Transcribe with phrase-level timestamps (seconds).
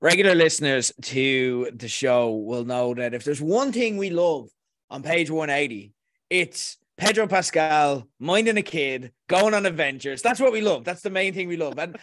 [0.00, 4.48] regular listeners to the show will know that if there's one thing we love
[4.90, 5.92] on page 180,
[6.30, 10.22] it's Pedro Pascal minding a kid, going on adventures.
[10.22, 10.84] That's what we love.
[10.84, 11.78] That's the main thing we love.
[11.78, 11.98] And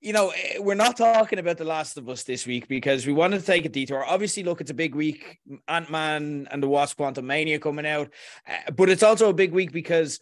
[0.00, 3.12] you know, eh, we're not talking about The Last of Us this week because we
[3.12, 4.04] wanted to take a detour.
[4.04, 5.38] Obviously, look, it's a big week.
[5.66, 8.12] Ant Man and the Wasp Quantumania coming out.
[8.48, 10.20] Uh, but it's also a big week because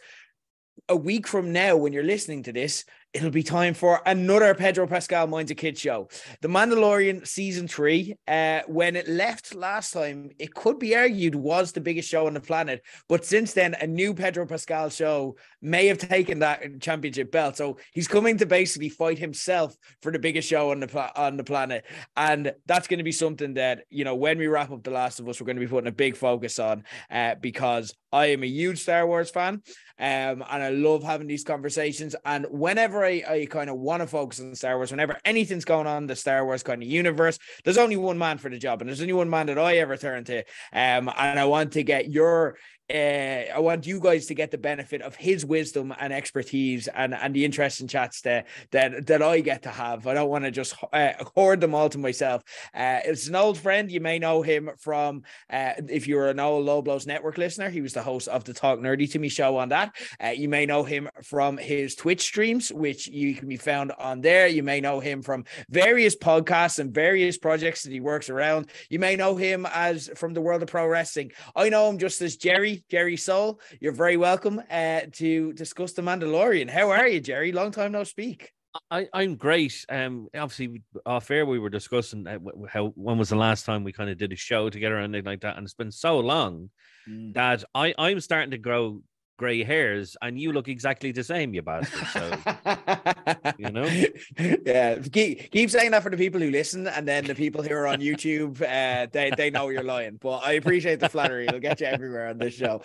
[0.89, 2.85] a week from now, when you're listening to this,
[3.15, 6.09] it'll be time for another Pedro Pascal Minds a Kid show.
[6.41, 11.71] The Mandalorian season three, uh, when it left last time, it could be argued was
[11.71, 12.83] the biggest show on the planet.
[13.09, 17.57] But since then, a new Pedro Pascal show may have taken that championship belt.
[17.57, 21.45] So he's coming to basically fight himself for the biggest show on the on the
[21.45, 21.85] planet,
[22.17, 25.21] and that's going to be something that you know when we wrap up The Last
[25.21, 28.43] of Us, we're going to be putting a big focus on uh, because I am
[28.43, 29.63] a huge Star Wars fan,
[29.99, 32.15] um, and I love having these conversations.
[32.25, 35.87] And whenever I, I kind of want to focus on Star Wars, whenever anything's going
[35.87, 38.89] on the Star Wars kind of universe, there's only one man for the job, and
[38.89, 40.39] there's only one man that I ever turn to.
[40.73, 42.57] Um, and I want to get your
[42.93, 47.15] uh, I want you guys to get the benefit of his wisdom and expertise and,
[47.15, 50.07] and the interesting chats that, that that I get to have.
[50.07, 52.43] I don't want to just uh, hoard them all to myself.
[52.75, 53.91] Uh, it's an old friend.
[53.91, 57.71] You may know him from uh, if you're an old Low Blows Network listener.
[57.71, 59.95] He was the host of the Talk Nerdy to Me show on that.
[60.23, 64.21] Uh, you may know him from his Twitch streams, which you can be found on
[64.21, 64.47] there.
[64.47, 68.71] You may know him from various podcasts and various projects that he works around.
[68.91, 71.33] You may know him as from the world of pro wrestling.
[71.57, 73.61] I know him just as Jerry Jerry, Soul.
[73.81, 76.71] You're very welcome uh, to discuss the Mandalorian.
[76.71, 77.53] How are you, Jerry?
[77.53, 78.53] Long time no speak.
[78.91, 79.85] I, I'm great.
[79.89, 83.93] Um, obviously, off air we were discussing uh, how when was the last time we
[83.93, 86.71] kind of did a show together and anything like that, and it's been so long
[87.09, 87.33] mm.
[87.35, 89.03] that I I'm starting to grow
[89.37, 92.07] gray hairs, and you look exactly the same, you bastard.
[92.09, 93.89] So, you know,
[94.67, 94.99] yeah.
[94.99, 97.87] Keep, keep saying that for the people who listen, and then the people who are
[97.87, 100.19] on YouTube, uh, they they know you're lying.
[100.21, 101.47] But I appreciate the flattery.
[101.47, 102.83] It'll get you everywhere on this show.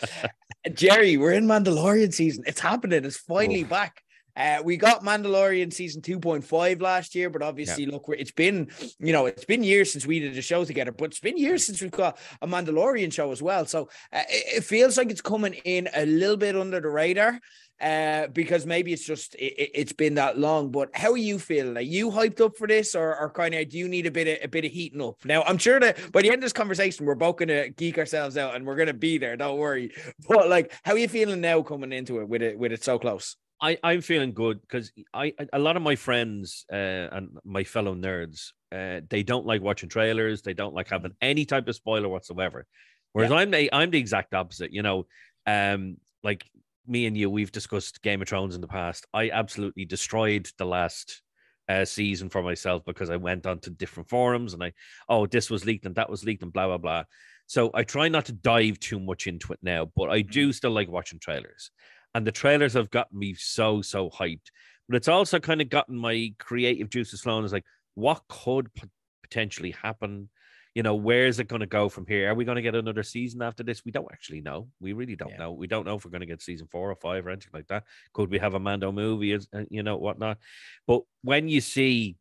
[0.74, 2.44] Jerry, we're in Mandalorian season.
[2.48, 3.06] It's happening.
[3.06, 3.68] It's finally oh.
[3.68, 4.04] back.
[4.40, 7.92] Uh, we got Mandalorian season 2.5 last year, but obviously, yeah.
[7.92, 11.12] look, it's been, you know, it's been years since we did a show together, but
[11.12, 13.66] it's been years since we've got a Mandalorian show as well.
[13.66, 17.42] So uh, it, it, feels like it's coming in a little bit under the radar
[17.82, 20.72] uh, because maybe it's just it, has been that long.
[20.72, 21.76] But how are you feeling?
[21.76, 24.28] Are you hyped up for this, or, or kind of do you need a bit
[24.28, 25.18] of a bit of heating up?
[25.26, 28.38] Now, I'm sure that by the end of this conversation, we're both gonna geek ourselves
[28.38, 29.36] out, and we're gonna be there.
[29.36, 29.92] Don't worry.
[30.28, 33.00] But like, how are you feeling now coming into it with it with it so
[33.00, 33.36] close?
[33.62, 36.76] I, I'm feeling good because I a lot of my friends uh,
[37.12, 40.42] and my fellow nerds uh, they don't like watching trailers.
[40.42, 42.66] They don't like having any type of spoiler whatsoever.
[43.14, 43.38] Whereas yeah.
[43.38, 44.72] I'm the I'm the exact opposite.
[44.72, 45.08] You know,
[45.46, 46.46] um, like
[46.88, 49.08] me and you, we've discussed Game of Thrones in the past.
[49.14, 51.22] I absolutely destroyed the last
[51.68, 54.74] uh, season for myself because I went onto different forums and I,
[55.08, 57.04] oh, this was leaked and that was leaked and blah blah blah.
[57.48, 60.52] So I try not to dive too much into it now, but I do mm-hmm.
[60.52, 61.72] still like watching trailers
[62.14, 64.52] and the trailers have gotten me so so hyped.
[64.88, 67.44] But it's also kind of gotten my creative juices flowing.
[67.44, 68.90] It's like, what could p-
[69.22, 70.30] potentially happen?
[70.74, 72.32] You know, where is it going to go from here?
[72.32, 73.86] Are we going to get another season after this?
[73.86, 74.68] We don't actually know.
[74.80, 75.38] We really don't yeah.
[75.38, 75.52] know.
[75.52, 77.68] We don't know if we're going to get season four or five or anything like
[77.68, 77.84] that.
[78.14, 79.36] Could we have a Mando movie?
[79.36, 79.40] Uh,
[79.70, 80.40] you know, whatnot.
[80.88, 82.16] But when you see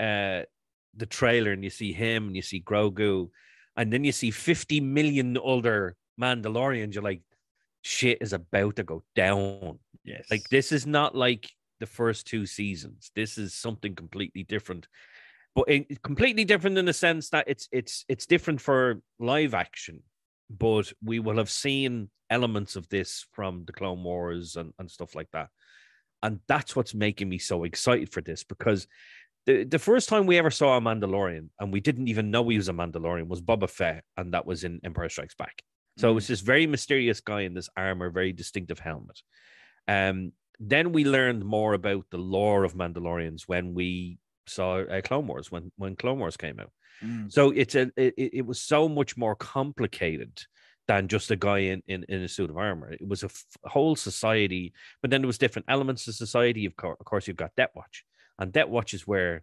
[0.00, 0.42] uh,
[0.96, 3.28] the trailer and you see him and you see Grogu,
[3.76, 7.22] and then you see 50 million older Mandalorians, you're like,
[7.88, 9.78] shit is about to go down.
[10.04, 10.26] Yes.
[10.30, 11.50] Like this is not like
[11.80, 13.10] the first two seasons.
[13.16, 14.86] This is something completely different.
[15.54, 20.02] But it, completely different in the sense that it's it's it's different for live action,
[20.50, 25.14] but we will have seen elements of this from the Clone Wars and, and stuff
[25.14, 25.48] like that.
[26.22, 28.86] And that's what's making me so excited for this because
[29.46, 32.58] the, the first time we ever saw a Mandalorian and we didn't even know he
[32.58, 35.62] was a Mandalorian was Boba Fett, and that was in Empire Strikes Back.
[35.98, 39.20] So it was this very mysterious guy in this armor, very distinctive helmet.
[39.88, 45.26] Um, then we learned more about the lore of Mandalorians when we saw uh, Clone
[45.26, 46.70] Wars when when Clone Wars came out.
[47.04, 47.32] Mm.
[47.32, 50.40] So it's a it, it was so much more complicated
[50.86, 52.90] than just a guy in, in, in a suit of armor.
[52.90, 54.72] It was a f- whole society,
[55.02, 56.64] but then there was different elements of society.
[56.64, 58.04] Of, co- of course, you've got Death Watch,
[58.38, 59.42] and Death Watch is where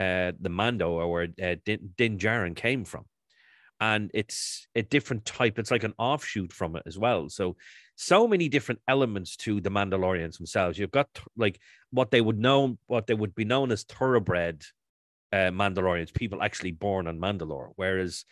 [0.00, 3.06] uh, the Mando or where uh, Din, Din Djarin came from
[3.82, 5.58] and it's a different type.
[5.58, 7.28] It's like an offshoot from it as well.
[7.28, 7.56] So,
[7.96, 10.78] so many different elements to the Mandalorians themselves.
[10.78, 11.58] You've got like
[11.90, 14.62] what they would know, what they would be known as thoroughbred
[15.32, 17.72] uh, Mandalorians, people actually born on Mandalore.
[17.74, 18.24] Whereas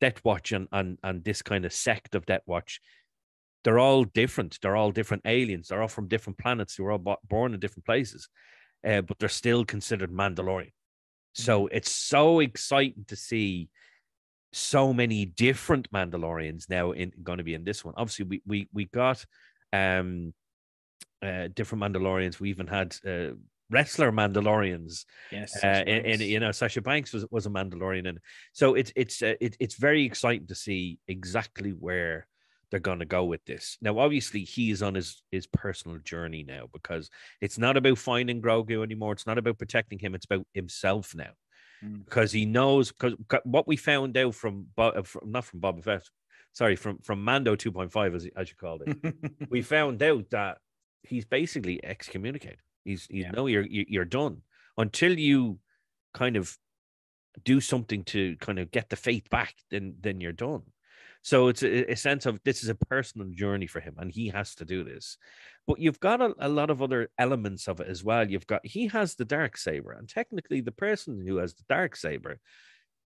[0.00, 2.80] Death Watch and, and and this kind of sect of Death Watch,
[3.62, 4.58] they're all different.
[4.60, 5.68] They're all different aliens.
[5.68, 6.74] They're all from different planets.
[6.74, 8.28] They're all born in different places,
[8.84, 10.72] uh, but they're still considered Mandalorian.
[11.34, 13.68] So it's so exciting to see
[14.56, 17.94] so many different Mandalorians now in going to be in this one.
[17.96, 19.24] Obviously, we we we got
[19.72, 20.32] um
[21.22, 22.40] uh different Mandalorians.
[22.40, 23.36] We even had uh
[23.70, 25.04] wrestler Mandalorians.
[25.30, 28.18] Yes, uh, and, you know Sasha Banks was was a Mandalorian, and
[28.52, 32.26] so it's it's uh, it, it's very exciting to see exactly where
[32.70, 33.76] they're going to go with this.
[33.80, 37.10] Now, obviously, he is on his his personal journey now because
[37.40, 39.12] it's not about finding Grogu anymore.
[39.12, 40.14] It's not about protecting him.
[40.14, 41.32] It's about himself now
[41.84, 42.04] Mm.
[42.04, 43.14] because he knows because
[43.44, 46.08] what we found out from, uh, from not from Boba Fett,
[46.52, 49.14] sorry, from from Mando 2.5 as as you called it,
[49.50, 50.58] we found out that
[51.02, 52.60] he's basically excommunicated.
[52.84, 53.30] He's you Yeah.
[53.32, 54.42] know you're you're done
[54.78, 55.58] until you
[56.14, 56.56] kind of
[57.44, 59.54] do something to kind of get the faith back.
[59.70, 60.62] Then then you're done.
[61.22, 64.28] So it's a, a sense of this is a personal journey for him, and he
[64.28, 65.18] has to do this.
[65.66, 68.28] But you've got a, a lot of other elements of it as well.
[68.30, 71.96] You've got he has the dark saber, and technically, the person who has the dark
[71.96, 72.38] saber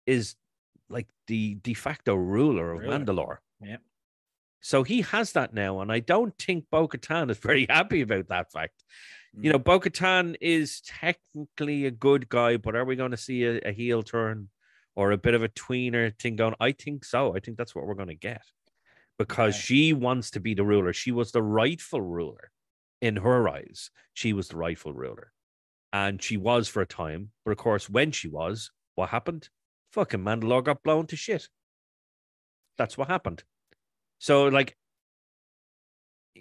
[0.07, 0.37] is
[0.89, 2.99] like the de facto ruler of Ruler.
[2.99, 3.37] Mandalore.
[3.61, 3.79] Yeah.
[4.61, 8.29] So he has that now, and I don't think Bo Katan is very happy about
[8.29, 8.85] that fact.
[9.37, 9.53] You Mm.
[9.55, 13.59] know, Bo Katan is technically a good guy, but are we going to see a,
[13.59, 14.49] a heel turn
[14.97, 16.55] or a bit of a tweener thing going?
[16.61, 17.35] I think so.
[17.37, 18.43] I think that's what we're going to get
[19.19, 20.93] because she wants to be the ruler.
[20.93, 22.51] She was the rightful ruler
[23.01, 23.91] in her eyes.
[24.15, 25.33] She was the rightful ruler.
[25.93, 27.31] And she was for a time.
[27.45, 29.49] But of course, when she was, what happened?
[29.93, 31.49] Fucking Mandalore got blown to shit.
[32.77, 33.45] That's what happened.
[34.19, 34.77] So, like,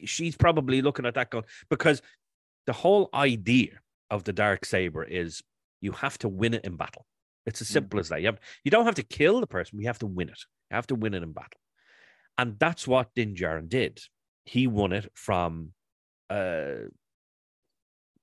[0.06, 2.02] she's probably looking at that going, because
[2.66, 3.80] the whole idea
[4.10, 5.44] of the dark saber is
[5.82, 7.06] you have to win it in battle.
[7.46, 7.74] It's as Mm.
[7.74, 8.22] simple as that.
[8.22, 10.40] You have you don't have to kill the person, we have to win it.
[10.72, 11.60] You have to win it in battle.
[12.38, 14.00] And that's what Din Djarin did.
[14.46, 15.74] He won it from
[16.30, 16.88] uh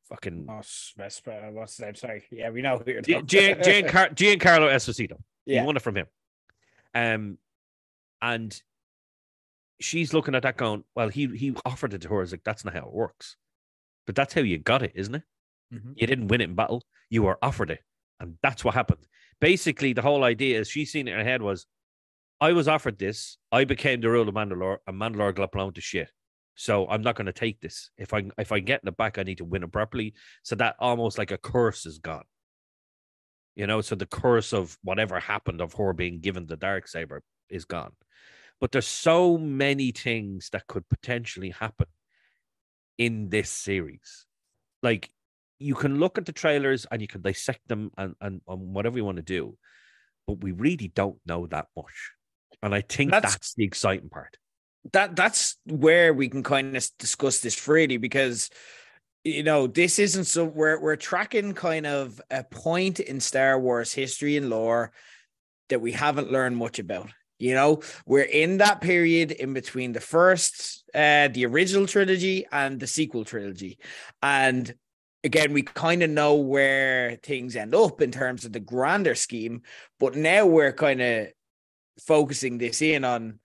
[0.08, 1.94] fucking Moss Vespa, what's his name?
[1.94, 2.24] Sorry.
[2.30, 5.22] Yeah, we know who you're Gian- talking Gian- Giancar- Giancarlo Esposito.
[5.46, 5.60] Yeah.
[5.60, 6.06] He won it from him.
[6.94, 7.38] Um,
[8.20, 8.60] and
[9.80, 12.22] she's looking at that going, well, he he offered it to her.
[12.22, 13.36] It's like that's not how it works.
[14.06, 15.22] But that's how you got it, isn't it?
[15.72, 15.92] Mhm.
[15.96, 16.84] You didn't win it in battle.
[17.10, 17.80] You were offered it,
[18.20, 19.06] and that's what happened.
[19.40, 21.66] Basically, the whole idea is she seen it in her head was,
[22.40, 23.38] I was offered this.
[23.50, 26.10] I became the ruler of Mandalore, and Mandalore got blown to shit.
[26.54, 27.90] So I'm not going to take this.
[27.96, 30.14] If I if I get in the back, I need to win it properly.
[30.42, 32.24] So that almost like a curse is gone.
[33.56, 37.22] You know, so the curse of whatever happened of her being given the dark saber
[37.48, 37.92] is gone.
[38.60, 41.86] But there's so many things that could potentially happen
[42.98, 44.26] in this series.
[44.82, 45.10] Like
[45.60, 48.96] you can look at the trailers and you can dissect them and, and, and whatever
[48.96, 49.56] you want to do,
[50.26, 52.10] but we really don't know that much.
[52.62, 54.36] And I think That's- that's, the exciting part.
[54.92, 58.48] that that's where we can kind of discuss this freely because
[59.24, 63.92] you know this isn't so we're we're tracking kind of a point in Star Wars
[63.92, 64.92] history and lore
[65.68, 67.10] that we haven't learned much about.
[67.38, 72.80] You know, we're in that period in between the first, uh, the original trilogy and
[72.80, 73.78] the sequel trilogy,
[74.22, 74.74] and
[75.24, 79.62] again, we kind of know where things end up in terms of the grander scheme,
[79.98, 81.28] but now we're kind of
[82.06, 83.38] focusing this in on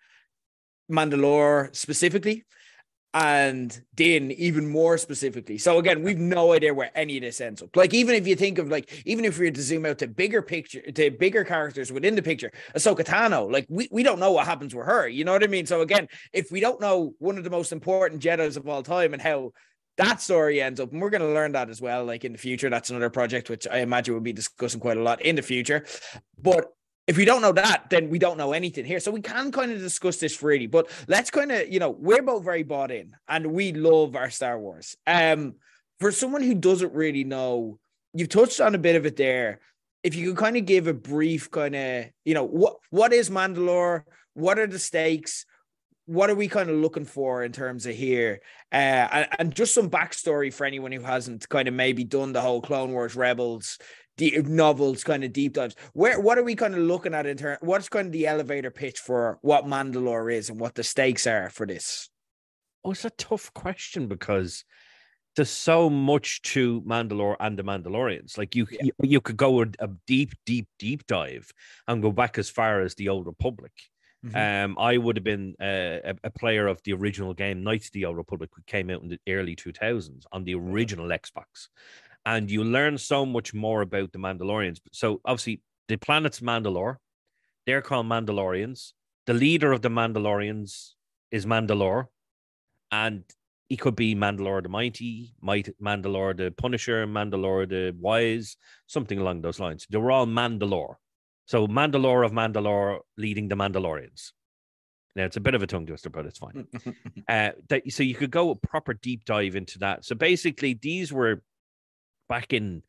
[0.90, 2.46] Mandalore specifically
[3.14, 5.58] and Din even more specifically.
[5.58, 7.74] So again, we've no idea where any of this ends up.
[7.76, 10.08] Like even if you think of like even if we were to zoom out to
[10.08, 14.34] bigger picture to bigger characters within the picture, Ahsoka Tano, like we, we don't know
[14.34, 15.08] what happens with her.
[15.08, 15.66] You know what I mean?
[15.66, 19.14] So again, if we don't know one of the most important Jedi's of all time
[19.14, 19.52] and how
[19.98, 22.38] that story ends up, and we're going to learn that as well, like in the
[22.38, 22.70] future.
[22.70, 25.86] That's another project which I imagine we'll be discussing quite a lot in the future.
[26.42, 26.72] But
[27.08, 29.00] if we don't know that, then we don't know anything here.
[29.00, 32.24] So we can kind of discuss this freely, but let's kind of, you know, we're
[32.24, 34.96] both very bought in and we love our Star Wars.
[35.06, 35.56] Um,
[36.00, 37.80] for someone who doesn't really know,
[38.14, 39.60] you've touched on a bit of it there.
[40.04, 43.30] If you could kind of give a brief kind of, you know, what what is
[43.30, 44.04] Mandalore?
[44.34, 45.46] What are the stakes?
[46.06, 48.42] What are we kind of looking for in terms of here?
[48.72, 52.42] Uh, and, and just some backstory for anyone who hasn't kind of maybe done the
[52.42, 53.78] whole Clone Wars Rebels
[54.18, 57.36] the novels kind of deep dives where what are we kind of looking at in
[57.36, 61.28] terms what's kind of the elevator pitch for what mandalore is and what the stakes
[61.28, 62.10] are for this
[62.86, 64.64] Oh, it's a tough question because
[65.36, 68.38] there's so much to Mandalore and the Mandalorians.
[68.38, 68.84] Like you, Yeah.
[68.84, 71.52] you, you could go a, a deep, deep, deep dive
[71.88, 73.72] and go back as far as the Old Republic.
[74.34, 77.92] Um, I would have been uh, a, a player of the original game Knights of
[77.92, 81.68] the Old Republic, which came out in the early 2000s on the original Xbox.
[82.26, 84.80] And you learn so much more about the Mandalorians.
[84.92, 86.98] So, obviously, the planet's Mandalore.
[87.66, 88.94] They're called Mandalorians.
[89.28, 90.94] The leader of the Mandalorians
[91.32, 92.08] is Mandalore.
[92.92, 93.24] And
[93.68, 99.42] he could be Mandalore the Mighty, Might Mandalore the Punisher, Mandalore the Wise, something along
[99.42, 99.88] those lines.
[99.90, 100.96] They were all Mandalore.
[101.46, 104.32] So Mandalore of Mandalore leading the Mandalorians.
[105.16, 106.68] Now it's a bit of a tongue twister, but it's fine.
[107.30, 110.04] uh, that, so you could go a proper deep dive into that.
[110.04, 111.42] So basically, these were
[112.28, 112.84] back in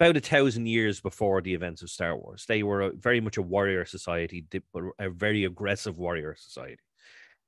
[0.00, 2.44] about a thousand years before the events of Star Wars.
[2.48, 4.44] They were a, very much a warrior society,
[4.98, 6.78] a very aggressive warrior society.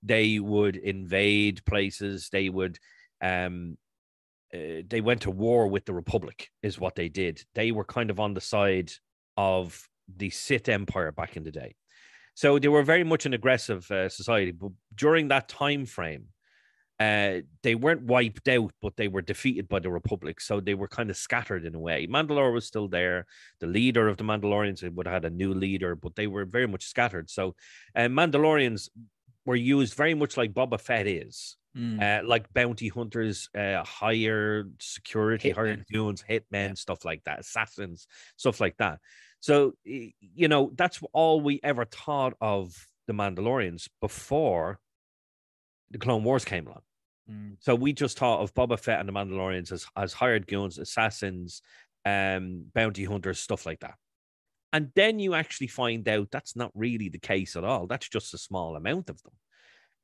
[0.02, 2.28] They would invade places.
[2.30, 2.78] They would,
[3.22, 3.78] um,
[4.52, 7.42] uh, they went to war with the Republic, is what they did.
[7.54, 8.90] They were kind of on the side
[9.36, 11.74] of the Sith Empire back in the day.
[12.34, 14.52] So they were very much an aggressive uh, society.
[14.52, 16.26] But during that time frame,
[16.98, 20.40] uh, they weren't wiped out, but they were defeated by the Republic.
[20.40, 22.06] So they were kind of scattered in a way.
[22.06, 23.26] Mandalore was still there.
[23.60, 26.68] The leader of the Mandalorians would have had a new leader, but they were very
[26.68, 27.30] much scattered.
[27.30, 27.56] So
[27.96, 28.90] uh, Mandalorians
[29.46, 31.56] were used very much like Boba Fett is.
[31.76, 32.02] Mm.
[32.02, 35.54] Uh, like bounty hunters, uh, higher security, hitmen.
[35.54, 36.74] higher goons, hitmen, yeah.
[36.74, 38.98] stuff like that, assassins, stuff like that.
[39.40, 42.74] So, you know, that's all we ever thought of
[43.06, 44.78] the Mandalorians before
[45.90, 46.82] the Clone Wars came along.
[47.30, 47.56] Mm.
[47.60, 51.62] So we just thought of Boba Fett and the Mandalorians as, as hired goons, assassins,
[52.04, 53.94] um, bounty hunters, stuff like that.
[54.72, 57.86] And then you actually find out that's not really the case at all.
[57.86, 59.32] That's just a small amount of them.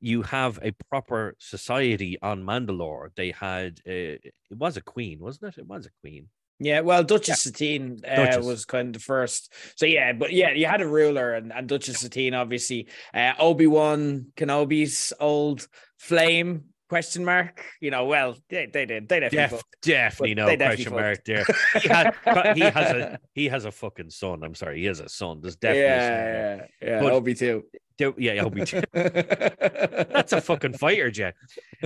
[0.01, 3.09] You have a proper society on Mandalore.
[3.15, 5.61] They had, uh, it was a queen, wasn't it?
[5.61, 6.27] It was a queen.
[6.59, 7.35] Yeah, well, Duchess yeah.
[7.35, 8.45] Satine uh, Duchess.
[8.45, 9.53] was kind of the first.
[9.75, 13.67] So yeah, but yeah, you had a ruler, and, and Duchess Satine, obviously, uh, Obi
[13.67, 17.63] Wan Kenobi's old flame question mark.
[17.79, 19.07] You know, well, they, they did.
[19.07, 21.45] They definitely, Def, definitely no definitely question mark there.
[21.81, 24.43] he, had, he has a he has a fucking son.
[24.43, 25.41] I'm sorry, he has a son.
[25.41, 27.01] There's definitely yeah, yeah, yeah.
[27.01, 27.65] But, Obi too.
[27.99, 28.81] Yeah, Obi too.
[28.93, 31.35] That's a fucking fighter jet.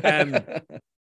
[0.04, 0.36] Um,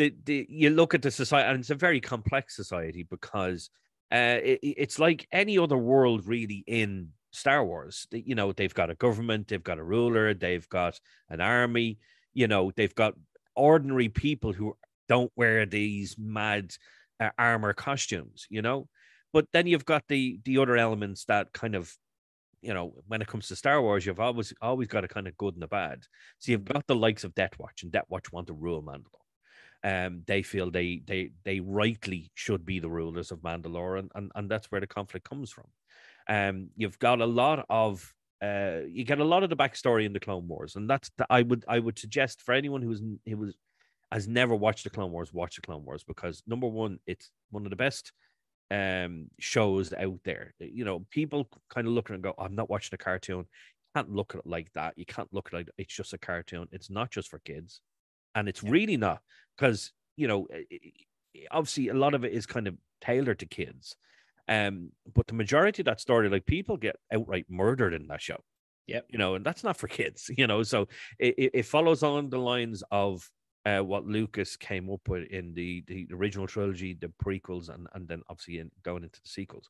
[0.00, 3.68] the, the you look at the society, and it's a very complex society because
[4.10, 8.06] uh, it, it's like any other world really in Star Wars.
[8.10, 11.98] You know, they've got a government, they've got a ruler, they've got an army.
[12.32, 13.12] You know, they've got
[13.54, 14.74] ordinary people who
[15.06, 16.72] don't wear these mad
[17.20, 18.46] uh, armor costumes.
[18.48, 18.88] You know,
[19.34, 21.94] but then you've got the the other elements that kind of
[22.62, 25.36] you know, when it comes to Star Wars, you've always always got a kind of
[25.36, 26.04] good and a bad.
[26.38, 29.19] So you've got the likes of Death Watch, and Death Watch want to rule Mandalore
[29.82, 34.30] um, they feel they they they rightly should be the rulers of Mandalore, and, and,
[34.34, 35.66] and that's where the conflict comes from.
[36.28, 40.12] Um, you've got a lot of uh, you get a lot of the backstory in
[40.12, 43.36] the Clone Wars, and that's the, I would I would suggest for anyone who's who
[43.36, 43.54] was
[44.12, 47.64] has never watched the Clone Wars, watch the Clone Wars because number one, it's one
[47.64, 48.12] of the best
[48.70, 50.54] um shows out there.
[50.58, 53.38] You know, people kind of look at and go, I'm not watching a cartoon.
[53.38, 53.44] You
[53.94, 54.94] can't look at it like that.
[54.96, 55.68] You can't look at it.
[55.78, 56.68] It's just a cartoon.
[56.72, 57.80] It's not just for kids,
[58.34, 58.70] and it's yeah.
[58.70, 59.20] really not
[59.56, 60.46] because you know
[61.50, 63.96] obviously a lot of it is kind of tailored to kids
[64.48, 68.38] um but the majority of that story like people get outright murdered in that show
[68.86, 72.28] yeah you know and that's not for kids you know so it, it follows on
[72.30, 73.28] the lines of
[73.66, 78.08] uh, what Lucas came up with in the, the original trilogy, the prequels, and, and
[78.08, 79.68] then obviously in, going into the sequels.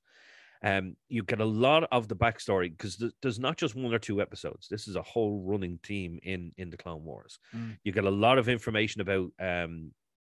[0.62, 3.98] Um, you get a lot of the backstory because th- there's not just one or
[3.98, 4.68] two episodes.
[4.68, 7.38] This is a whole running theme in in the Clone Wars.
[7.56, 7.78] Mm.
[7.82, 9.92] You get a lot of information about um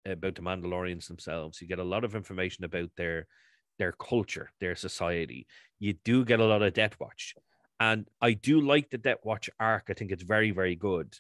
[0.06, 1.62] about the Mandalorians themselves.
[1.62, 3.28] You get a lot of information about their
[3.80, 5.46] their culture, their society.
[5.80, 7.36] You do get a lot of Death Watch,
[7.80, 9.86] and I do like the Death Watch arc.
[9.90, 11.14] I think it's very very good.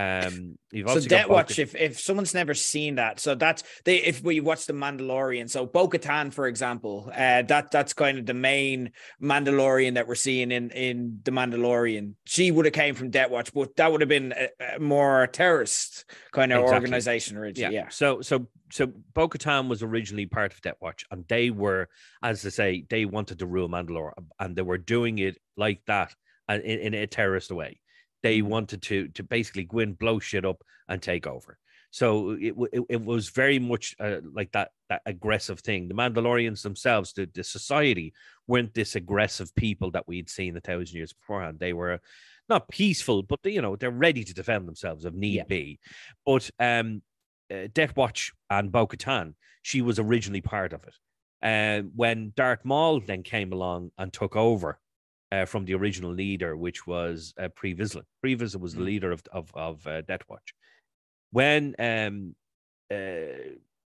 [0.00, 4.22] Um, you've so Death Watch, if, if someone's never seen that, so that's they if
[4.22, 8.32] we watch the Mandalorian, so Bo Katan, for example, uh, that that's kind of the
[8.32, 8.92] main
[9.22, 12.14] Mandalorian that we're seeing in in the Mandalorian.
[12.24, 15.26] She would have came from Death Watch, but that would have been a, a more
[15.26, 16.76] terrorist kind of exactly.
[16.76, 17.74] organization originally.
[17.74, 17.82] Yeah.
[17.82, 17.88] yeah.
[17.90, 21.88] So so so Bo Katan was originally part of Death Watch, and they were,
[22.22, 26.14] as I say, they wanted to rule Mandalore, and they were doing it like that
[26.48, 27.80] uh, in, in a terrorist way
[28.22, 31.58] they wanted to to basically go in, blow shit up, and take over.
[31.90, 35.88] So it it, it was very much uh, like that that aggressive thing.
[35.88, 38.12] The Mandalorians themselves, the, the society,
[38.46, 41.58] weren't this aggressive people that we'd seen a thousand years beforehand.
[41.58, 42.00] They were
[42.48, 45.44] not peaceful, but they, you know they're ready to defend themselves if need yeah.
[45.48, 45.80] be.
[46.24, 47.02] But um,
[47.52, 50.94] uh, Death Watch and Bo Katan, she was originally part of it.
[51.42, 54.78] And uh, when Darth Maul then came along and took over
[55.32, 58.02] uh, from the original leader, which was uh, Pre Vizsla.
[58.20, 58.86] Pre Vizsla was the mm.
[58.86, 60.54] leader of of, of uh, Death Watch.
[61.32, 62.34] When um,
[62.92, 63.54] uh,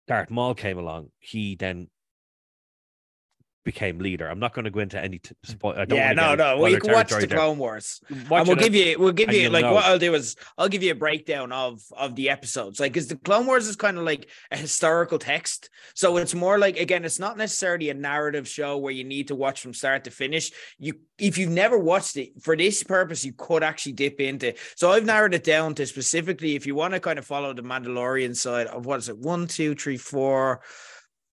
[0.09, 1.89] Darth Maul came along, he then
[3.65, 4.29] became leader.
[4.29, 5.19] I'm not going to go into any.
[5.19, 5.57] T- mm.
[5.57, 6.59] spo- I don't yeah, no, no.
[6.59, 7.27] Well, can watch the.
[7.27, 9.75] Clone Wars, Watch and we'll give you, we'll give you like know.
[9.75, 13.09] what I'll do is I'll give you a breakdown of of the episodes, like because
[13.09, 17.05] the Clone Wars is kind of like a historical text, so it's more like again,
[17.05, 20.51] it's not necessarily a narrative show where you need to watch from start to finish.
[20.79, 24.55] You, if you've never watched it for this purpose, you could actually dip into.
[24.77, 27.63] So I've narrowed it down to specifically if you want to kind of follow the
[27.63, 30.61] Mandalorian side of what is it, one, two, three, four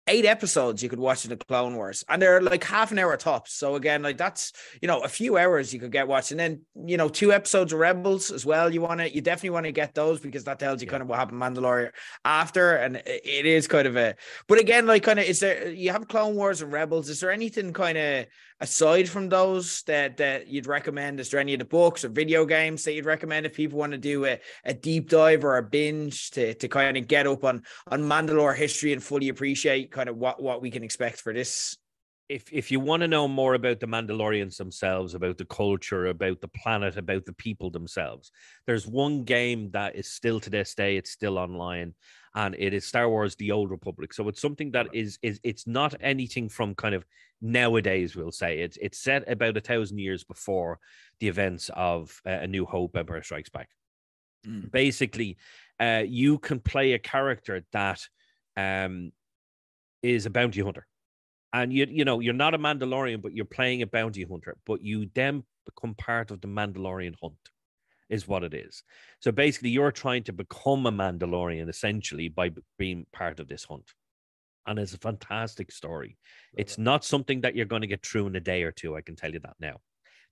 [0.07, 3.15] eight episodes you could watch in the Clone Wars, and they're like half an hour
[3.17, 3.53] tops.
[3.53, 6.37] So again, like that's you know a few hours you could get watching.
[6.37, 8.73] Then you know two episodes of Rebels as well.
[8.73, 10.91] You want to you definitely want to get those because that tells you Yeah.
[10.91, 11.91] kind of what happened Mandalorian
[12.25, 14.15] after, and it is kind of a.
[14.47, 17.09] But again, like kind of is there you have Clone Wars and Rebels?
[17.09, 18.25] Is there anything kind of
[18.59, 21.19] aside from those that that you'd recommend?
[21.19, 23.91] Is there any of the books or video games that you'd recommend if people want
[23.93, 27.43] to do a, a deep dive or a binge to to kind of get up
[27.43, 31.33] on on Mandalore history and fully appreciate kind of what what we can expect for
[31.33, 31.77] this.
[32.29, 36.41] if if you want to know more about the Mandalorians themselves, about the culture, about
[36.41, 38.31] the planet, about the people themselves,
[38.65, 41.93] there's one game that is still to this day, it's still online,
[42.37, 44.13] and it is Star Wars: The Old Republic.
[44.13, 47.03] So it's something that is is it's not anything from kind of
[47.41, 48.15] nowadays.
[48.15, 50.79] We'll say it's it's set about a thousand years before
[51.19, 53.69] the events of uh, A New Hope, Empire Strikes Back.
[54.45, 54.71] Mm.
[54.71, 55.37] Basically,
[55.79, 58.01] uh, you can play a character that
[58.55, 59.11] um,
[60.03, 60.85] is a bounty hunter
[61.53, 64.83] and you you know you're not a Mandalorian, but you're playing a bounty hunter, but
[64.83, 67.35] you then become part of the Mandalorian hunt,
[68.09, 68.83] is what it is.
[69.19, 73.91] So basically, you're trying to become a Mandalorian essentially by being part of this hunt,
[74.65, 76.17] and it's a fantastic story.
[76.57, 78.95] It's not something that you're going to get through in a day or two.
[78.95, 79.77] I can tell you that now.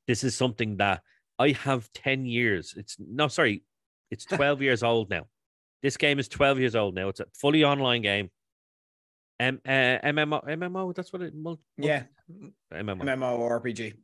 [0.07, 1.01] This is something that
[1.39, 2.73] I have ten years.
[2.77, 3.63] It's no, sorry,
[4.11, 5.23] it's twelve years old now.
[5.83, 7.09] This game is twelve years old now.
[7.09, 8.29] It's a fully online game.
[9.37, 9.69] M- uh,
[10.01, 11.35] MMO, MMO, that's what it.
[11.35, 12.03] Mul- mul- Yeah,
[12.73, 13.01] MMO.
[13.01, 13.95] MMO RPG.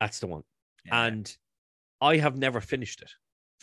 [0.00, 0.42] That's the one.
[0.84, 1.04] Yeah.
[1.04, 1.36] And
[2.00, 3.10] I have never finished it.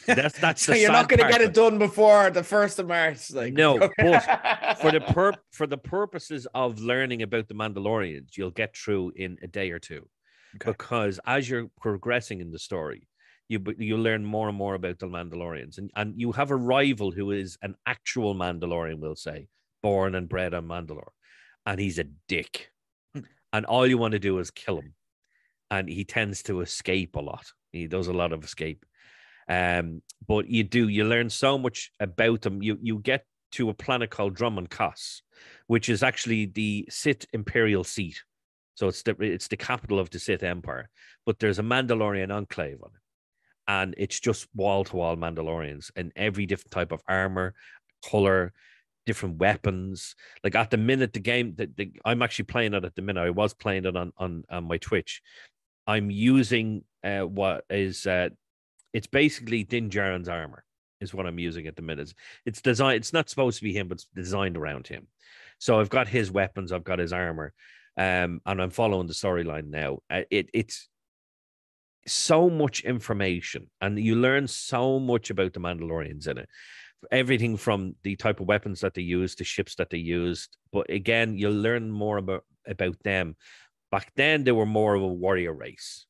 [0.06, 3.32] That's that's so you're not going to get it done before the first of March.
[3.32, 8.51] Like No, but For the pur- for the purposes of learning about the Mandalorians, you'll
[8.51, 10.08] get through in a day or two,
[10.56, 10.72] Okay.
[10.72, 13.08] because as you're progressing in the story,
[13.50, 17.09] you you learn more and more about the Mandalorians, and and you have a rival
[17.11, 19.48] who is an actual Mandalorian, we'll say,
[19.81, 21.11] born and bred on Mandalore,
[21.66, 22.70] and he's a dick,
[23.16, 23.22] Hmm.
[23.51, 24.94] and all you want to do is kill him,
[25.72, 27.48] and he tends to escape a lot.
[27.72, 28.86] He does a lot of escape.
[29.50, 32.62] Um, but you do you learn so much about them.
[32.62, 35.22] You you get to a planet called Dromund Kaas,
[35.68, 38.22] which is actually the Sith imperial seat.
[38.75, 40.90] So it's the it's the capital of the Sith Empire.
[41.25, 43.01] But there's a Mandalorian enclave on it,
[43.68, 47.53] and it's just wall to wall Mandalorians and every different type of armor,
[48.06, 48.53] color,
[49.06, 50.16] different weapons.
[50.44, 51.70] Like at the minute, the game that
[52.03, 53.22] I'm actually playing it at the minute.
[53.22, 55.22] I was playing it on on, on my Twitch.
[55.88, 58.29] I'm using uh, what is uh,
[58.94, 60.64] it's basically Din Djarin's armor
[61.00, 62.14] is what I'm using at the minute.
[62.46, 62.98] It's, designed.
[62.98, 65.07] It's not supposed to be him, but it's designed around him.
[65.60, 66.72] So I've got his weapons.
[66.72, 67.53] I've got his armor,
[67.98, 70.00] um, and I'm following the storyline now.
[70.10, 70.88] Uh, it it's
[72.05, 76.50] so much information, and you learn so much about the Mandalorians in it.
[77.12, 80.57] Everything from the type of weapons that they use, the ships that they used.
[80.72, 83.36] But again, you'll learn more about about them.
[83.92, 86.06] Back then, they were more of a warrior race,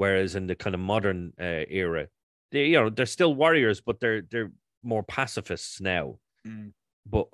[0.00, 2.08] whereas in the kind of modern uh, era,
[2.52, 4.50] they you know they're still warriors, but they're they're
[4.82, 6.18] more pacifists now.
[6.46, 6.72] Mm.
[7.04, 7.26] But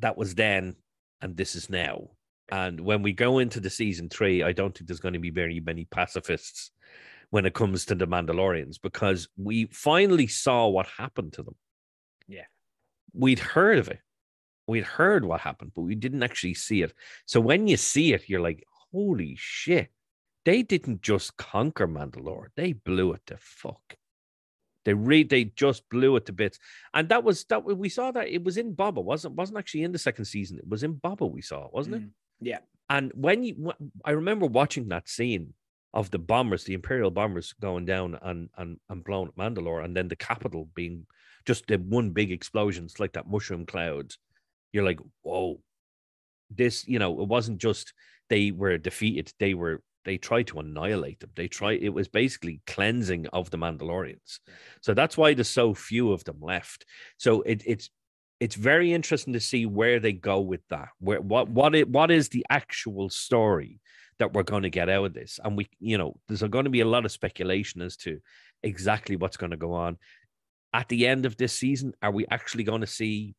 [0.00, 0.76] that was then,
[1.22, 2.10] and this is now.
[2.52, 5.30] And when we go into the season three, I don't think there's going to be
[5.30, 6.72] very many pacifists
[7.30, 11.56] when it comes to the Mandalorians because we finally saw what happened to them.
[12.28, 12.48] Yeah.
[13.14, 14.00] We'd heard of it.
[14.66, 16.92] We'd heard what happened, but we didn't actually see it.
[17.24, 18.62] So when you see it, you're like,
[18.92, 19.88] holy shit.
[20.44, 23.96] They didn't just conquer Mandalore, they blew it to fuck.
[24.84, 26.58] They re they just blew it to bits.
[26.92, 29.92] And that was that we saw that it was in Boba, wasn't wasn't actually in
[29.92, 30.58] the second season.
[30.58, 32.02] It was in Boba we saw, it, wasn't it?
[32.02, 32.10] Mm.
[32.40, 32.58] Yeah.
[32.90, 33.72] And when you,
[34.04, 35.54] I remember watching that scene
[35.94, 39.96] of the bombers, the Imperial bombers going down and and and blowing up Mandalore, and
[39.96, 41.06] then the capital being
[41.46, 42.84] just the one big explosion.
[42.84, 44.12] It's like that mushroom cloud.
[44.72, 45.60] You're like, whoa,
[46.50, 47.94] this, you know, it wasn't just
[48.28, 51.30] they were defeated; they were they tried to annihilate them.
[51.34, 51.82] They tried.
[51.82, 54.38] It was basically cleansing of the Mandalorians.
[54.80, 56.84] So that's why there's so few of them left.
[57.16, 57.90] So it, it's
[58.40, 60.88] it's very interesting to see where they go with that.
[60.98, 63.80] Where what what it what is the actual story
[64.18, 65.40] that we're going to get out of this?
[65.42, 68.20] And we, you know, there's going to be a lot of speculation as to
[68.62, 69.98] exactly what's going to go on.
[70.72, 73.34] At the end of this season, are we actually going to see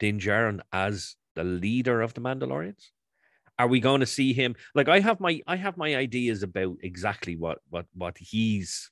[0.00, 2.90] Din Djarin as the leader of the Mandalorians?
[3.60, 4.56] Are we going to see him?
[4.74, 8.90] Like I have my I have my ideas about exactly what what what he's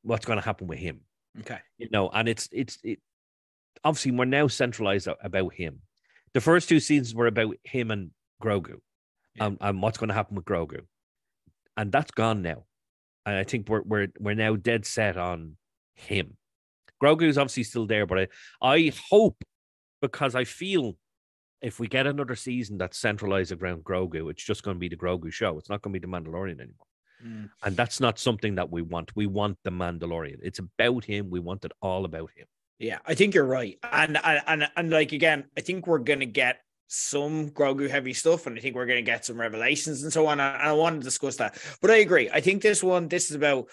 [0.00, 1.00] what's going to happen with him.
[1.40, 1.58] Okay.
[1.76, 3.00] You know, and it's it's it
[3.84, 5.80] obviously we're now centralized about him.
[6.32, 8.12] The first two seasons were about him and
[8.42, 8.78] Grogu
[9.34, 9.44] yeah.
[9.44, 10.80] and, and what's going to happen with Grogu.
[11.76, 12.64] And that's gone now.
[13.26, 15.58] And I think we're we're we're now dead set on
[15.96, 16.38] him.
[17.02, 18.28] Grogu is obviously still there, but I,
[18.62, 19.44] I hope
[20.00, 20.96] because I feel
[21.62, 24.96] if we get another season that's centralized around Grogu, it's just going to be the
[24.96, 25.58] Grogu show.
[25.58, 26.86] It's not going to be the Mandalorian anymore.
[27.24, 27.50] Mm.
[27.64, 29.14] And that's not something that we want.
[29.16, 30.38] We want the Mandalorian.
[30.42, 31.30] It's about him.
[31.30, 32.46] We want it all about him.
[32.78, 33.78] Yeah, I think you're right.
[33.90, 38.46] And and and, and like again, I think we're gonna get some Grogu heavy stuff,
[38.46, 40.40] and I think we're gonna get some revelations and so on.
[40.40, 41.58] And I want to discuss that.
[41.80, 42.28] But I agree.
[42.30, 43.70] I think this one, this is about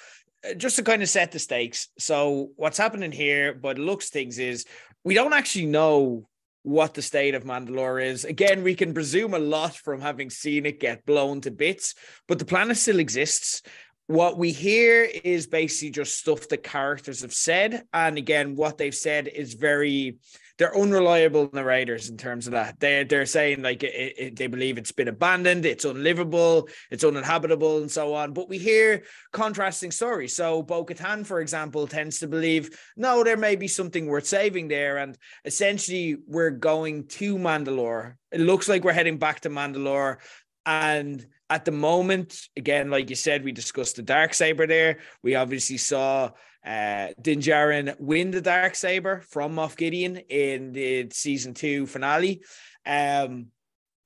[0.50, 1.89] uh, just to kind of set the stakes.
[2.00, 4.65] So what's happening here, but looks things is
[5.04, 6.30] we don't actually know
[6.63, 8.26] what the state of Mandalore is.
[8.26, 11.93] Again, we can presume a lot from having seen it get blown to bits,
[12.28, 13.62] but the planet still exists.
[14.08, 17.84] What we hear is basically just stuff the characters have said.
[17.93, 20.17] And again, what they've said is very
[20.63, 22.80] they're unreliable narrators in terms of that.
[22.80, 27.80] They they're saying like it, it, they believe it's been abandoned, it's unlivable, it's uninhabitable,
[27.82, 28.32] and so on.
[28.32, 30.34] But we hear contrasting stories.
[30.34, 34.69] So Bo Katan, for example, tends to believe no, there may be something worth saving
[34.69, 38.15] there, and essentially we're going to Mandalore.
[38.32, 40.19] It looks like we're heading back to Mandalore,
[40.65, 44.98] and at the moment, again, like you said, we discussed the dark saber there.
[45.22, 46.32] We obviously saw
[46.66, 52.42] uh, Din Djarin win the dark saber from Moff Gideon in the season two finale.
[52.88, 53.50] Um,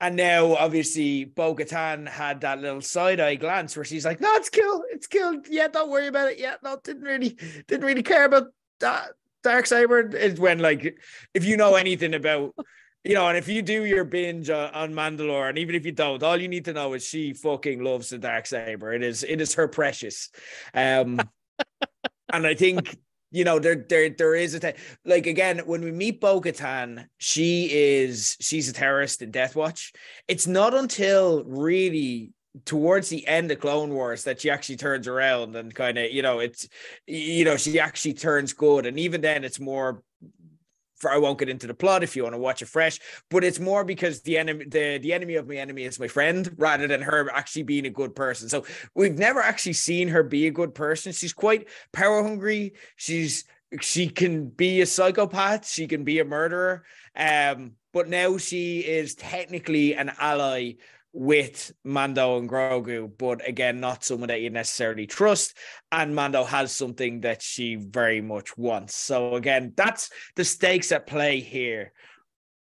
[0.01, 4.49] and now, obviously, Bo had that little side eye glance where she's like, "No, it's
[4.49, 4.83] killed.
[4.91, 5.47] It's killed.
[5.49, 6.39] Yeah, don't worry about it.
[6.39, 8.47] Yeah, no, didn't really, didn't really care about
[8.81, 10.99] that dark saber." It's when, like,
[11.33, 12.53] if you know anything about
[13.03, 15.91] you know, and if you do your binge on, on Mandalore, and even if you
[15.91, 18.93] don't, all you need to know is she fucking loves the dark saber.
[18.93, 20.29] It is it is her precious.
[20.73, 21.21] Um,
[22.33, 22.97] and I think
[23.31, 27.69] you know there there there is a t- like again when we meet Bo-Katan, she
[27.71, 29.93] is she's a terrorist in Death Watch.
[30.27, 32.33] It's not until really
[32.65, 36.21] towards the end of Clone Wars that she actually turns around and kind of you
[36.21, 36.67] know it's
[37.05, 40.03] you know she actually turns good, and even then it's more
[40.97, 43.43] for I won't get into the plot if you want to watch it fresh, but
[43.43, 46.87] it's more because the enemy the, the enemy of my enemy is my friend rather
[46.87, 48.49] than her actually being a good person.
[48.49, 51.11] So we've never actually seen her be a good person.
[51.11, 52.73] She's quite power hungry.
[52.95, 53.45] She's
[53.81, 56.85] she can be a psychopath, she can be a murderer.
[57.15, 60.73] Um, but now she is technically an ally
[61.13, 65.57] with Mando and Grogu, but again, not someone that you necessarily trust.
[65.91, 68.95] And Mando has something that she very much wants.
[68.95, 71.93] So again, that's the stakes at play here.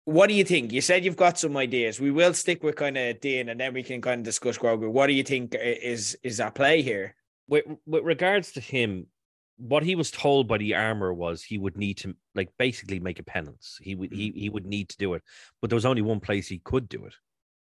[0.05, 0.73] What do you think?
[0.73, 2.01] You said you've got some ideas.
[2.01, 4.89] We will stick with kind of Din, and then we can kind of discuss Grogu.
[4.89, 7.17] What do you think is is at play here?
[7.49, 9.09] With with regards to him,
[9.59, 13.19] what he was told by the armor was he would need to like basically make
[13.19, 13.79] a penance.
[13.83, 15.23] He would he he would need to do it,
[15.61, 17.15] but there was only one place he could do it,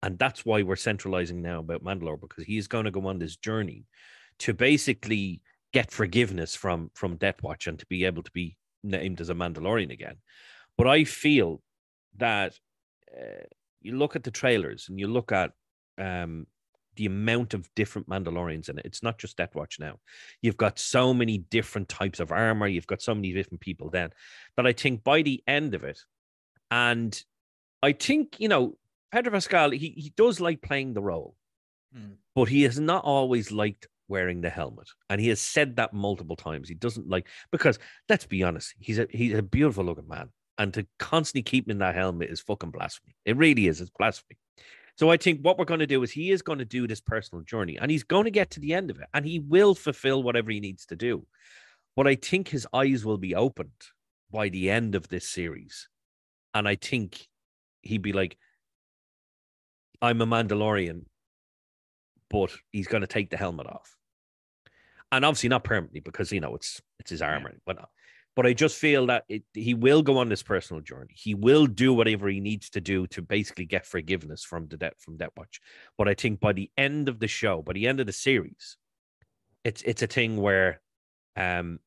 [0.05, 3.37] and that's why we're centralizing now about Mandalore because he's going to go on this
[3.37, 3.85] journey
[4.37, 5.41] to basically
[5.73, 9.33] get forgiveness from from Death Watch and to be able to be named as a
[9.33, 10.17] Mandalorian again.
[10.77, 11.63] But I feel
[12.17, 12.53] that
[13.19, 13.45] uh,
[13.81, 15.53] you look at the trailers and you look at
[15.97, 16.45] um,
[16.97, 18.85] the amount of different Mandalorians in it.
[18.85, 19.97] It's not just Death Watch now.
[20.39, 22.67] You've got so many different types of armor.
[22.67, 24.11] You've got so many different people then
[24.55, 25.99] that I think by the end of it,
[26.69, 27.19] and
[27.81, 28.77] I think you know
[29.15, 31.37] Pedro Pascal, he, he does like playing the role,
[31.97, 32.15] mm.
[32.35, 34.89] but he has not always liked wearing the helmet.
[35.09, 36.67] And he has said that multiple times.
[36.67, 40.31] He doesn't like because let's be honest, he's a he's a beautiful looking man.
[40.57, 43.15] And to constantly keep him in that helmet is fucking blasphemy.
[43.23, 43.79] It really is.
[43.79, 44.37] It's blasphemy.
[44.97, 46.99] So I think what we're going to do is he is going to do this
[46.99, 49.75] personal journey and he's going to get to the end of it and he will
[49.75, 51.25] fulfill whatever he needs to do.
[51.95, 53.69] But I think his eyes will be opened
[54.29, 55.87] by the end of this series.
[56.53, 57.29] And I think
[57.81, 58.37] he'd be like,
[60.01, 61.05] I'm a Mandalorian,
[62.29, 63.95] but he's going to take the helmet off,
[65.11, 67.59] and obviously not permanently because you know it's it's his armor, yeah.
[67.65, 67.89] but
[68.35, 71.13] but I just feel that it, he will go on this personal journey.
[71.15, 74.95] He will do whatever he needs to do to basically get forgiveness from the debt
[74.99, 75.61] from Death Watch.
[75.97, 78.77] But I think by the end of the show, by the end of the series,
[79.63, 80.81] it's it's a thing where,
[81.37, 81.79] um,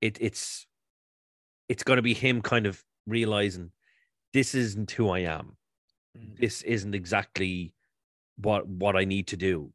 [0.00, 0.66] it it's
[1.68, 3.72] it's going to be him kind of realizing
[4.32, 5.56] this isn't who I am.
[6.18, 6.38] Mm.
[6.38, 7.74] this isn't exactly
[8.36, 9.72] what what I need to do.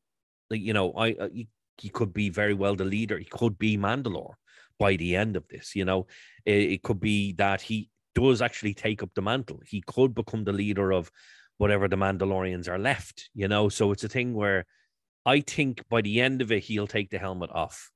[0.49, 3.17] Like you know, I he, he, could be very well the leader.
[3.17, 4.33] He could be Mandalore
[4.79, 5.75] by the end of this.
[5.75, 6.07] You know,
[6.45, 9.61] it, it could be that he does actually take up the mantle.
[9.65, 11.11] He could become the leader of
[11.57, 13.69] whatever the Mandalorians are left, you know.
[13.69, 14.65] So it's a thing where
[15.25, 17.91] I think by the end of it, he'll take the helmet off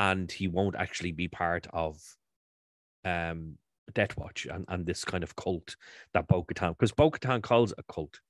[0.00, 1.98] and he won't actually be part of
[3.04, 3.58] um
[3.92, 5.76] Death Watch and, and this kind of cult
[6.12, 8.20] that Bo because Bo Katan calls it a cult.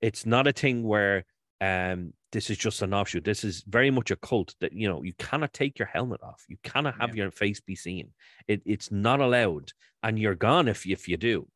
[0.00, 1.24] It's not a thing where
[1.60, 3.24] um this is just an offshoot.
[3.24, 6.44] This is very much a cult that you know you cannot take your helmet off.
[6.48, 7.24] You cannot have yeah.
[7.24, 8.08] your face be seen.
[8.48, 9.70] It, it's not allowed,
[10.02, 11.46] and you're gone if if you do.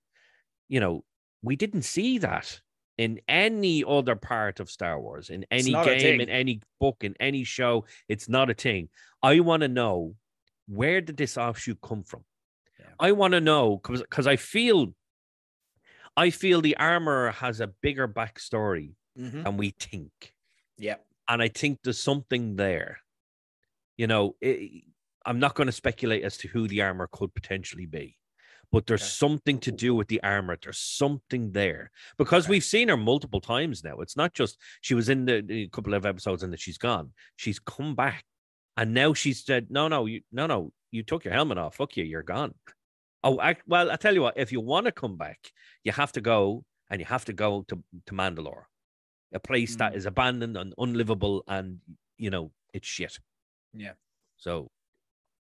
[0.69, 1.05] You know,
[1.43, 2.61] we didn't see that
[2.99, 7.45] in any other part of Star Wars, in any game, in any book, in any
[7.45, 7.85] show.
[8.09, 8.89] It's not a thing.
[9.23, 10.15] I want to know
[10.69, 12.25] where did this offshoot come from?
[12.99, 14.95] I want to know because because I feel
[16.17, 19.43] I feel the armor has a bigger backstory mm-hmm.
[19.43, 20.33] than we think.
[20.79, 20.97] Yeah.
[21.29, 22.99] And I think there's something there.
[23.97, 24.85] You know, it,
[25.25, 28.17] I'm not going to speculate as to who the armor could potentially be
[28.73, 29.09] but there's okay.
[29.09, 30.57] something to do with the armor.
[30.61, 32.51] There's something there because okay.
[32.51, 33.97] we've seen her multiple times now.
[33.99, 37.13] It's not just she was in the, the couple of episodes and that she's gone.
[37.37, 38.25] She's come back,
[38.77, 41.77] and now she's said, "No, no, you, no, no, you took your helmet off.
[41.77, 42.55] Fuck you, you're gone."
[43.27, 45.39] Oh, I, well, I tell you what, if you want to come back,
[45.83, 48.65] you have to go and you have to go to to Mandalore,
[49.35, 49.79] a place mm.
[49.79, 51.79] that is abandoned and unlivable, and
[52.17, 53.19] you know it's shit.
[53.75, 53.95] Yeah.
[54.37, 54.71] So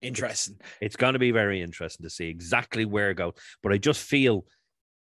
[0.02, 0.58] Interesting.
[0.60, 3.34] It's, it's going to be very interesting to see exactly where it goes.
[3.62, 4.46] But I just feel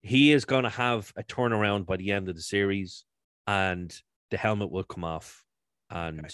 [0.02, 3.04] he is going to have a turnaround by the end of the series,
[3.46, 3.94] and
[4.30, 5.44] the helmet will come off,
[5.90, 6.28] and okay.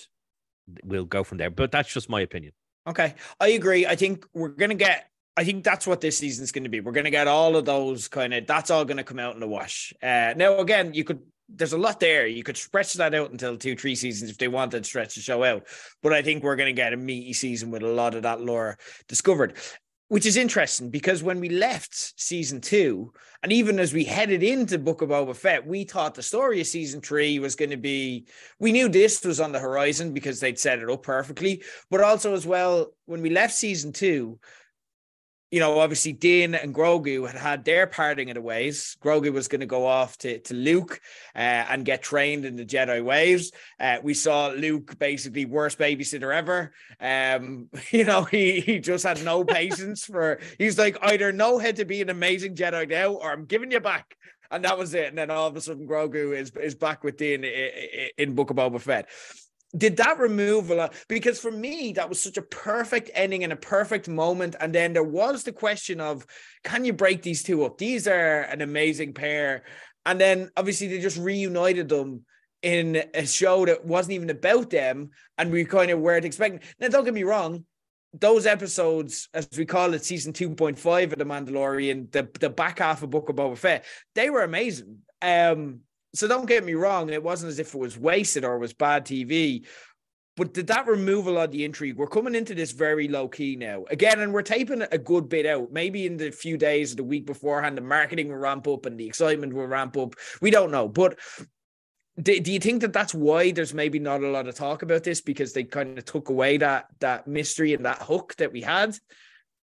[0.85, 1.51] we'll go from there.
[1.51, 2.53] But that's just my opinion.
[2.89, 3.87] Okay, I agree.
[3.87, 6.81] I think we're going to get I think that's what this season's going to be.
[6.81, 8.47] We're going to get all of those kind of.
[8.47, 9.93] That's all going to come out in the wash.
[10.03, 11.21] Uh, now, again, you could
[11.55, 12.27] there's a lot there.
[12.27, 15.21] You could stretch that out until two, three seasons if they wanted to stretch the
[15.21, 15.67] show out.
[16.03, 18.41] But I think we're going to get a meaty season with a lot of that
[18.41, 19.55] lore discovered,
[20.09, 24.79] which is interesting because when we left season two, and even as we headed into
[24.79, 28.27] Book of Boba Fett, we thought the story of season three was going to be.
[28.59, 32.35] We knew this was on the horizon because they'd set it up perfectly, but also
[32.35, 34.39] as well when we left season two
[35.53, 38.97] you know, obviously Din and Grogu had had their parting of the ways.
[39.03, 40.99] Grogu was going to go off to, to Luke
[41.37, 41.39] uh,
[41.69, 43.53] and get trained in the Jedi ways.
[43.79, 46.73] Uh, we saw Luke basically worst babysitter ever.
[46.99, 51.73] Um, you know, he, he just had no patience for, he's like, either know how
[51.73, 54.17] to be an amazing Jedi now or I'm giving you back.
[54.51, 55.09] And that was it.
[55.09, 58.51] And then all of a sudden, Grogu is, is back with Din in, in Book
[58.51, 59.09] of Boba Fett
[59.77, 60.95] did that lot?
[61.09, 64.57] Because for me, that was such a perfect ending and a perfect moment.
[64.61, 66.27] And then there was the question of,
[66.65, 67.79] can you break these two up?
[67.79, 69.65] These are an amazing pair.
[70.05, 72.25] And then obviously they just reunited them
[72.63, 75.11] in a show that wasn't even about them.
[75.39, 76.61] And we kind of weren't expecting.
[76.79, 77.65] Now, don't get me wrong,
[78.13, 83.03] those episodes, as we call it, season 2.5 of The Mandalorian, the, the back half
[83.03, 84.99] of Book of Boba Fett, they were amazing.
[85.23, 85.81] Um,
[86.15, 89.05] so don't get me wrong, it wasn't as if it was wasted or was bad
[89.05, 89.65] TV.
[90.37, 91.97] But did that remove a lot of the intrigue?
[91.97, 93.85] We're coming into this very low key now.
[93.91, 95.73] Again, and we're taping a good bit out.
[95.73, 98.99] Maybe in the few days of the week beforehand, the marketing will ramp up and
[98.99, 100.15] the excitement will ramp up.
[100.41, 100.89] We don't know.
[100.89, 101.19] But
[102.21, 105.05] do, do you think that that's why there's maybe not a lot of talk about
[105.05, 108.63] this because they kind of took away that that mystery and that hook that we
[108.63, 108.97] had?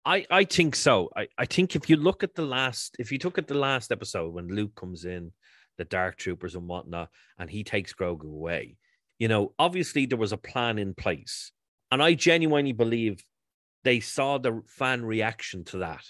[0.06, 1.10] I, I think so.
[1.16, 3.90] I, I think if you look at the last, if you took at the last
[3.90, 5.32] episode when Luke comes in
[5.78, 8.76] the dark troopers and whatnot, and he takes Grogu away.
[9.18, 11.52] You know, obviously there was a plan in place.
[11.90, 13.24] And I genuinely believe
[13.84, 16.04] they saw the fan reaction to that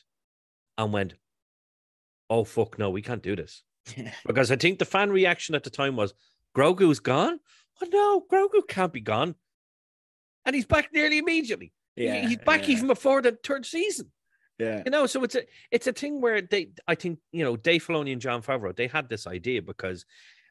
[0.78, 1.14] and went,
[2.30, 3.62] oh, fuck, no, we can't do this.
[4.26, 6.14] because I think the fan reaction at the time was,
[6.56, 7.38] Grogu's gone?
[7.82, 9.34] Oh, no, Grogu can't be gone.
[10.44, 11.72] And he's back nearly immediately.
[11.96, 12.76] Yeah, he's back yeah.
[12.76, 14.10] even before the third season.
[14.58, 14.82] Yeah.
[14.84, 17.86] You know, so it's a it's a thing where they I think, you know, Dave
[17.86, 20.04] Filoni and Jon Favreau, they had this idea because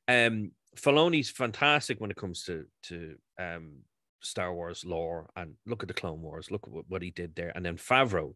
[0.08, 3.78] um Filoni's fantastic when it comes to to um
[4.22, 7.36] Star Wars lore and look at the Clone Wars, look at what, what he did
[7.36, 7.52] there.
[7.56, 8.34] And then Favreau,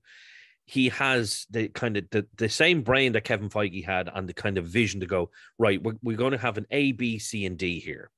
[0.65, 4.34] he has the kind of the, the same brain that Kevin Feige had and the
[4.34, 7.45] kind of vision to go, right, we're, we're going to have an A, B, C,
[7.45, 8.12] and D here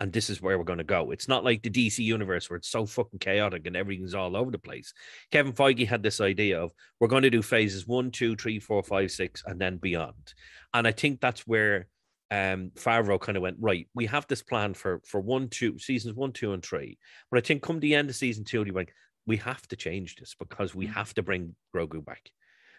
[0.00, 1.12] and this is where we're going to go.
[1.12, 4.50] It's not like the DC universe where it's so fucking chaotic and everything's all over
[4.50, 4.92] the place.
[5.30, 8.82] Kevin Feige had this idea of we're going to do phases one, two, three, four,
[8.82, 10.34] five, six, and then beyond.
[10.72, 11.86] And I think that's where
[12.30, 13.88] um Favreau kind of went right.
[13.94, 16.98] We have this plan for for one, two seasons one, two, and three.
[17.30, 18.88] But I think come the end of season two, he went,
[19.26, 20.94] we have to change this because we mm.
[20.94, 22.30] have to bring Grogu back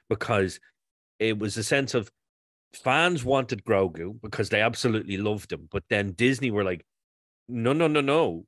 [0.10, 0.60] because
[1.20, 2.12] it was a sense of
[2.74, 6.86] fans wanted Grogu because they absolutely loved him, but then Disney were like,
[7.48, 8.46] no, no, no, no.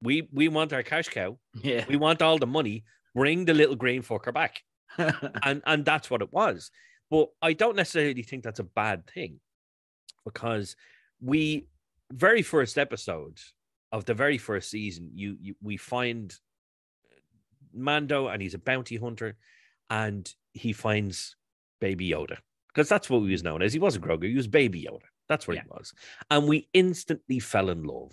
[0.00, 1.38] We we want our cash cow.
[1.62, 1.84] Yeah.
[1.88, 2.84] We want all the money.
[3.14, 4.62] Bring the little green fucker back.
[5.44, 6.70] and and that's what it was.
[7.10, 9.40] But I don't necessarily think that's a bad thing.
[10.24, 10.76] because
[11.20, 11.68] we
[12.12, 13.38] very first episode
[13.92, 16.34] of the very first season, you, you we find
[17.74, 19.36] Mando and he's a bounty hunter,
[19.90, 21.36] and he finds
[21.80, 23.72] Baby Yoda because that's what he was known as.
[23.72, 25.06] He wasn't Grogu; he was Baby Yoda.
[25.28, 25.62] That's what Yeah.
[25.62, 25.92] he was,
[26.30, 28.12] and we instantly fell in love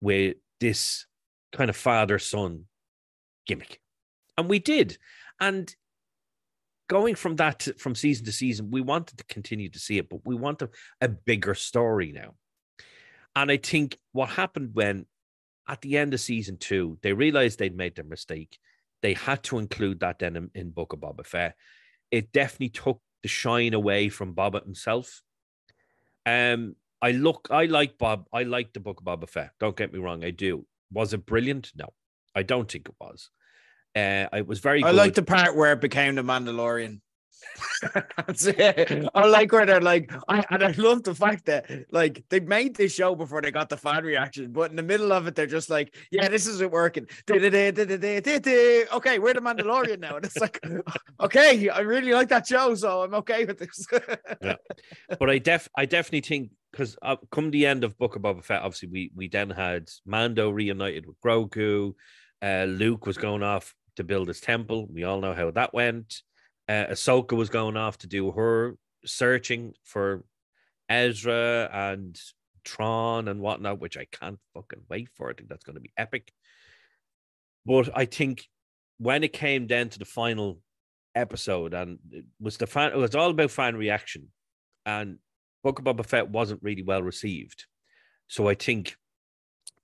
[0.00, 1.06] with this
[1.52, 2.66] kind of father son
[3.46, 3.80] gimmick,
[4.36, 4.98] and we did.
[5.40, 5.74] And
[6.88, 10.08] going from that to, from season to season, we wanted to continue to see it,
[10.08, 12.34] but we want a, a bigger story now.
[13.36, 15.06] And I think what happened when
[15.68, 18.58] at the end of season two, they realized they'd made their mistake.
[19.02, 21.54] They had to include that then in, in Book of Boba Fett.
[22.10, 25.22] It definitely took the shine away from Boba himself.
[26.26, 29.52] Um, I look, I like Bob, I like the Book of Boba Fett.
[29.58, 30.66] Don't get me wrong, I do.
[30.92, 31.72] Was it brilliant?
[31.74, 31.86] No,
[32.34, 33.30] I don't think it was.
[33.96, 34.82] Uh, it was very.
[34.84, 37.00] I like the part where it became the Mandalorian.
[39.14, 42.76] I like where they're like, I and I love the fact that like they made
[42.76, 45.46] this show before they got the fan reaction, but in the middle of it, they're
[45.46, 47.06] just like, Yeah, this isn't working.
[47.30, 47.48] Okay,
[49.18, 50.16] we're the Mandalorian now.
[50.16, 50.60] And it's like,
[51.20, 53.86] okay, I really like that show, so I'm okay with this.
[54.42, 54.56] yeah.
[55.18, 58.44] but I def I definitely think because uh, come the end of Book of Boba
[58.44, 61.94] Fett, obviously we we then had Mando reunited with Grogu.
[62.42, 64.88] Uh, Luke was going off to build his temple.
[64.90, 66.22] We all know how that went.
[66.70, 70.22] Uh, Ahsoka was going off to do her searching for
[70.88, 72.16] Ezra and
[72.64, 75.28] Thrawn and whatnot, which I can't fucking wait for.
[75.28, 76.32] I think that's going to be epic.
[77.66, 78.46] But I think
[78.98, 80.60] when it came down to the final
[81.16, 84.28] episode, and it was the fan, it was all about fan reaction,
[84.86, 85.18] and
[85.64, 87.66] Book of Boba Fett wasn't really well received.
[88.28, 88.96] So I think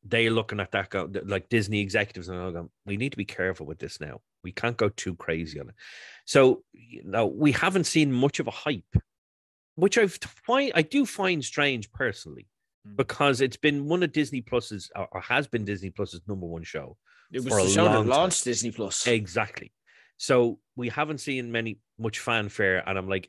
[0.04, 3.80] they're looking at that like Disney executives and going, we need to be careful with
[3.80, 4.20] this now.
[4.48, 5.74] We can't go too crazy on it.
[6.24, 8.94] So you know, we haven't seen much of a hype,
[9.74, 10.06] which I
[10.46, 12.46] find I do find strange personally,
[12.86, 12.96] Mm.
[13.02, 16.62] because it's been one of Disney Plus's or or has been Disney Plus's number one
[16.74, 16.96] show.
[17.32, 18.16] it was For a the show that long time.
[18.18, 18.96] launched Disney Plus.
[19.06, 19.72] Exactly.
[20.28, 23.26] So we haven't seen many much fanfare, and I'm like,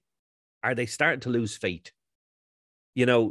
[0.64, 1.88] are they starting to lose faith?
[3.00, 3.22] You know,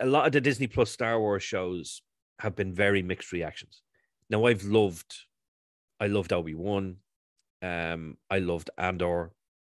[0.00, 2.02] a lot of the Disney Plus Star Wars shows
[2.40, 3.82] have been very mixed reactions.
[4.30, 5.10] Now I've loved,
[6.00, 6.96] I loved Obi Wan,
[7.62, 9.32] um, I loved Andor.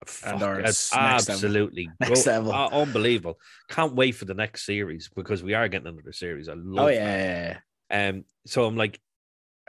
[0.07, 1.35] Fuck, Andor it's is next level.
[1.35, 2.53] absolutely Next go- level.
[2.53, 3.39] uh, unbelievable.
[3.71, 6.49] Can't wait for the next series because we are getting another series.
[6.49, 7.57] I love Oh yeah,
[7.91, 8.09] yeah.
[8.09, 9.01] Um, so I'm like,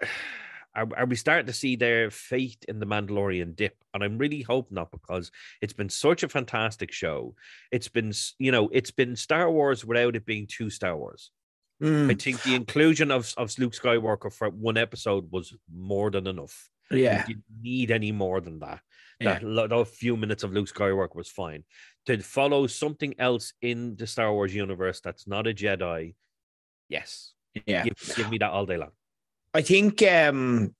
[0.75, 3.75] are, are we starting to see their faith in the Mandalorian dip?
[3.93, 7.35] And I'm really hoping not because it's been such a fantastic show.
[7.71, 11.31] It's been, you know, it's been Star Wars without it being too Star Wars.
[11.83, 16.27] Mm, I think the inclusion of, of Luke Skywalker for one episode was more than
[16.27, 16.69] enough.
[16.89, 17.25] yeah.
[17.27, 18.79] You didn't need any more than that.
[19.19, 19.39] Yeah.
[19.41, 21.63] That few minutes of Luke Skywalker was fine.
[22.05, 26.15] To follow something else in the Star Wars universe that's not a Jedi,
[26.89, 27.33] yes,
[27.65, 27.83] Yeah.
[27.83, 28.91] give, give me that all day long.
[29.53, 30.75] I think um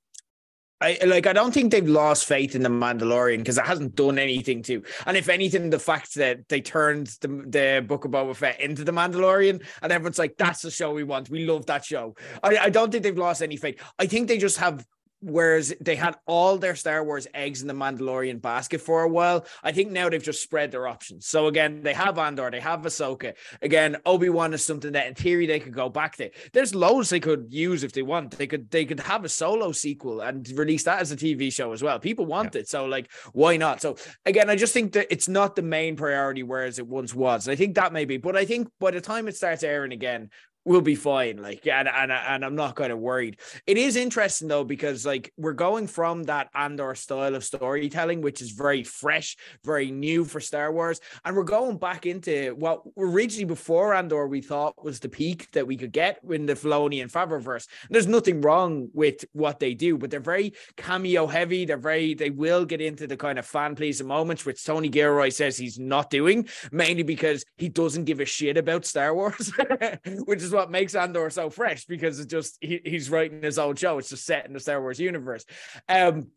[0.80, 4.18] I like I don't think they've lost faith in the Mandalorian because it hasn't done
[4.18, 4.82] anything to.
[5.06, 8.84] And if anything, the fact that they turned the, the Book of Boba Fett into
[8.84, 11.30] the Mandalorian and everyone's like, that's the show we want.
[11.30, 12.14] We love that show.
[12.42, 13.82] I, I don't think they've lost any faith.
[13.98, 14.84] I think they just have
[15.26, 19.44] whereas they had all their Star Wars eggs in the Mandalorian basket for a while.
[19.62, 21.26] I think now they've just spread their options.
[21.26, 23.34] So again, they have Andor, they have Ahsoka.
[23.60, 26.30] Again, Obi Wan is something that in theory they could go back to.
[26.52, 28.38] There's loads they could use if they want.
[28.38, 31.72] They could they could have a solo sequel and release that as a TV show
[31.72, 31.98] as well.
[31.98, 33.82] People want it, so like why not?
[33.82, 37.48] So again, I just think that it's not the main priority, whereas it once was.
[37.48, 39.92] And I think that may be, but I think by the time it starts airing
[39.92, 40.30] again.
[40.66, 43.36] We'll be fine, like, and, and and I'm not kind of worried.
[43.68, 48.42] It is interesting though because like we're going from that Andor style of storytelling, which
[48.42, 53.44] is very fresh, very new for Star Wars, and we're going back into what originally
[53.44, 57.12] before Andor we thought was the peak that we could get in the Filoni and
[57.12, 57.68] Favreverse.
[57.88, 61.64] There's nothing wrong with what they do, but they're very cameo heavy.
[61.64, 65.28] They're very they will get into the kind of fan pleasing moments, which Tony Gilroy
[65.28, 69.52] says he's not doing, mainly because he doesn't give a shit about Star Wars,
[70.24, 73.76] which is what makes Andor so fresh because it's just he, he's writing his own
[73.76, 73.98] show.
[73.98, 75.44] It's just set in the Star Wars universe.
[75.88, 76.28] Um,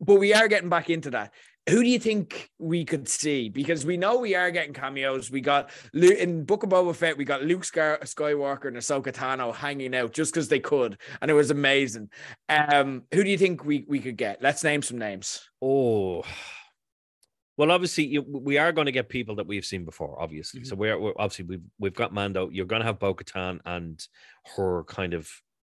[0.00, 1.32] but we are getting back into that.
[1.68, 3.48] Who do you think we could see?
[3.48, 5.32] Because we know we are getting cameos.
[5.32, 9.52] We got in Book of Boba Fett, we got Luke Sky- Skywalker and Ahsoka Tano
[9.52, 12.10] hanging out just because they could, and it was amazing.
[12.48, 14.40] Um, who do you think we we could get?
[14.40, 15.48] Let's name some names.
[15.60, 16.22] Oh,
[17.56, 20.20] well, obviously you, we are going to get people that we've seen before.
[20.20, 22.50] Obviously, so we're, we're obviously we've we've got Mando.
[22.50, 24.06] You're going to have Bo-Katan and
[24.56, 25.30] her kind of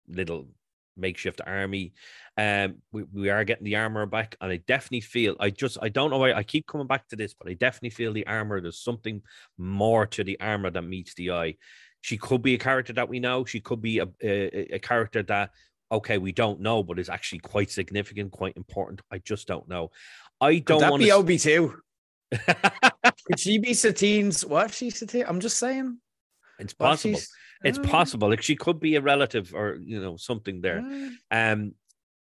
[0.08, 0.48] little
[0.96, 1.94] makeshift army.
[2.36, 5.88] Um, we, we are getting the armor back, and I definitely feel I just I
[5.88, 8.60] don't know why I keep coming back to this, but I definitely feel the armor.
[8.60, 9.22] There's something
[9.56, 11.56] more to the armor that meets the eye.
[12.02, 13.44] She could be a character that we know.
[13.44, 15.50] She could be a, a, a character that
[15.92, 19.00] okay we don't know, but is actually quite significant, quite important.
[19.10, 19.90] I just don't know.
[20.40, 21.80] I don't want be Obi too?
[23.26, 24.44] Could she be Satine's?
[24.44, 25.24] What she Satine?
[25.26, 25.98] I'm just saying.
[26.58, 27.20] It's What possible.
[27.64, 28.28] It's Uh, possible.
[28.30, 30.80] Like she could be a relative or you know something there.
[30.80, 31.74] uh, Um,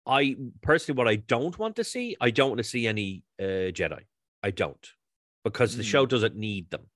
[0.05, 3.71] I personally, what I don't want to see, I don't want to see any uh,
[3.71, 4.01] Jedi.
[4.43, 4.87] I don't,
[5.43, 6.89] because the show doesn't need them.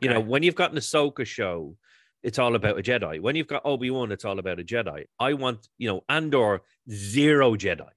[0.00, 1.76] You know, when you've got an Ahsoka show,
[2.22, 3.20] it's all about a Jedi.
[3.20, 5.04] When you've got Obi Wan, it's all about a Jedi.
[5.20, 7.90] I want, you know, Andor zero Jedi,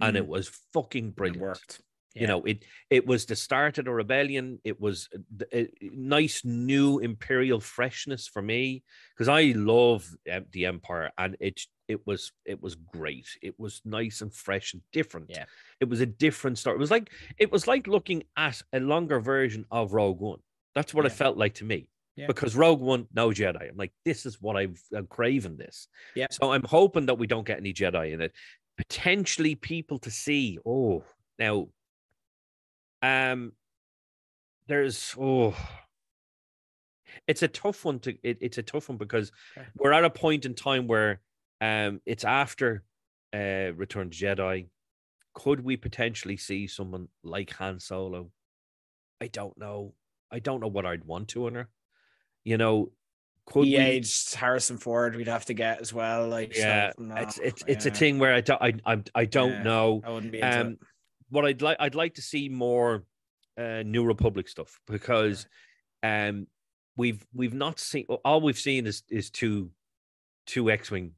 [0.00, 1.78] and it Mm, was fucking it brilliant.
[2.16, 2.20] Worked.
[2.22, 4.58] You know, it it was the start of the rebellion.
[4.64, 8.82] It was uh, a, a uh, nice new imperial freshness for me
[9.14, 10.08] because I love
[10.52, 13.28] the Empire, and it it was it was great.
[13.42, 15.26] It was nice and fresh and different.
[15.30, 15.44] Yeah.
[15.80, 16.76] it was a different story.
[16.76, 20.40] It was like it was like looking at a longer version of Rogue One.
[20.74, 21.88] That's what it felt like to me.
[22.16, 22.26] Yeah.
[22.26, 23.68] Because Rogue One, no Jedi.
[23.68, 25.88] I'm like, this is what I've I'm craving this.
[26.14, 26.26] Yeah.
[26.30, 28.32] So I'm hoping that we don't get any Jedi in it.
[28.76, 30.58] Potentially people to see.
[30.66, 31.04] Oh,
[31.38, 31.68] now
[33.02, 33.52] um,
[34.68, 35.54] there's oh,
[37.26, 39.68] it's a tough one to it, it's a tough one because Okay.
[39.78, 41.20] we're at a point in time where
[41.60, 42.84] um it's after
[43.34, 44.68] uh Return to Jedi.
[45.34, 48.32] Could we potentially see someone like Han Solo?
[49.20, 49.94] I don't know.
[50.30, 51.68] I don't know what I'd want to in her.
[52.44, 52.92] You know,
[53.46, 53.78] could He we?
[53.78, 55.16] aged Harrison Ford.
[55.16, 56.28] We'd have to get as well.
[56.28, 59.02] Like so, yeah, no, it's it's it's a yeah, thing where I don't I I,
[59.14, 59.62] I don't Yeah.
[59.62, 60.02] know.
[60.02, 60.78] I wouldn't be Um, it.
[61.28, 63.04] What I'd like I'd like to see more
[63.58, 65.46] uh New Republic stuff because
[66.02, 66.46] um
[66.96, 69.70] we've we've not seen all we've seen is is two
[70.46, 71.12] two X-wing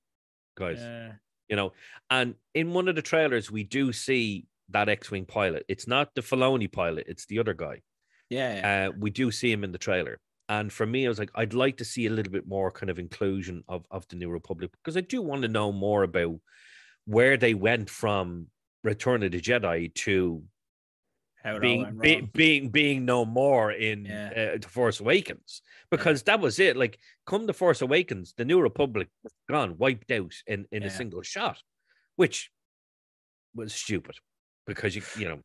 [0.56, 1.12] guys, Yeah.
[1.48, 1.72] you know.
[2.10, 5.64] And in one of the trailers we do see that X-wing pilot.
[5.68, 7.80] It's not the Filoni pilot, it's the other guy.
[8.30, 8.88] Yeah, yeah.
[8.88, 10.20] Uh we do see him in the trailer.
[10.50, 12.88] And for me, I was like, I'd like to see a little bit more kind
[12.88, 16.36] of inclusion of, of the New Republic because I do want to know more about
[17.04, 18.46] where they went from
[18.84, 20.42] Return of the Jedi to
[21.42, 24.52] How it all being be, being being no more in Yeah.
[24.54, 26.76] uh, the Force Awakens because that was it.
[26.76, 29.08] Like, come the Force Awakens, the New Republic
[29.48, 31.58] gone, wiped out in in a single shot,
[32.16, 32.50] which
[33.54, 34.14] was stupid
[34.66, 35.40] because you you know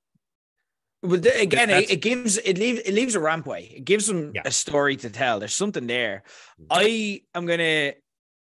[1.01, 3.75] But th- again, it, it gives it leaves it leaves a rampway.
[3.77, 4.43] It gives them Yeah.
[4.45, 5.39] a story to tell.
[5.39, 6.23] There's something there.
[6.61, 6.65] Mm.
[6.69, 7.93] I am gonna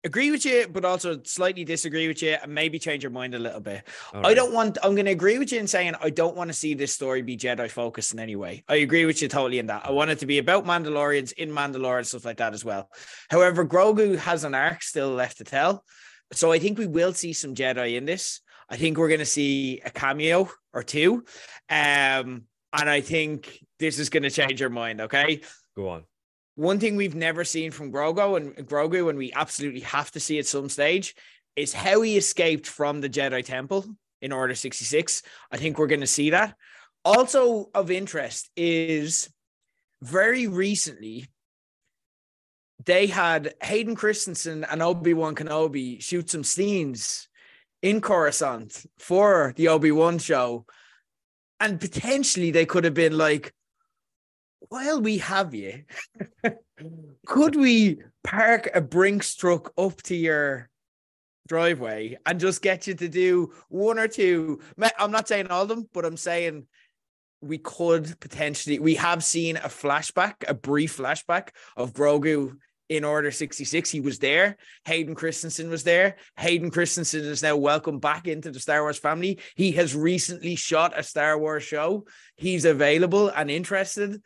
[0.05, 3.39] agree with you, but also slightly disagree with you, and maybe change your mind a
[3.39, 3.83] little bit.
[4.15, 4.37] all I right.
[4.37, 4.79] don't want.
[4.83, 7.37] I'm gonna agree with you in saying I don't want to see this story be
[7.37, 8.65] Jedi focused in any way.
[8.69, 9.87] I agree with you totally in that.
[9.87, 12.89] I want it to be about Mandalorians in Mandalore and stuff like that as well.
[13.31, 15.85] However, Grogu has an arc still left to tell,
[16.33, 18.41] so I think we will see some Jedi in this.
[18.69, 21.25] I think we're gonna see a cameo or two,
[21.69, 25.01] um, and I think this is gonna change your mind.
[25.03, 25.41] Okay.
[25.77, 26.05] go on.
[26.61, 30.39] One thing we've never seen from Grogu and Grogu, and we absolutely have to see
[30.39, 31.15] at some stage,
[31.57, 33.87] is how he escaped from the Jedi Temple
[34.21, 35.23] in Order 66.
[35.51, 36.55] I think we're going to see that.
[37.03, 39.31] Also of interest is
[40.03, 41.29] very recently
[42.85, 47.27] they had Hayden Christensen and Obi-Wan Kenobi shoot some scenes
[47.81, 50.67] in Coruscant for the Obi-Wan show.
[51.59, 53.55] And potentially they could have been like,
[54.69, 55.85] while we have you,
[57.27, 60.69] could we park a Brinks truck up to your
[61.49, 64.61] driveway and just get you to do one or two?
[64.99, 66.67] I'm not saying all of them, but I'm saying
[67.41, 68.79] we could potentially.
[68.79, 72.57] We have seen a flashback, a brief flashback of Grogu
[72.91, 73.89] in Order 66.
[73.89, 74.57] He was there.
[74.85, 76.17] Hayden Christensen was there.
[76.37, 79.39] Hayden Christensen is now welcome back into the Star Wars family.
[79.55, 82.07] He has recently shot a Star Wars show.
[82.37, 84.21] He's available and interested.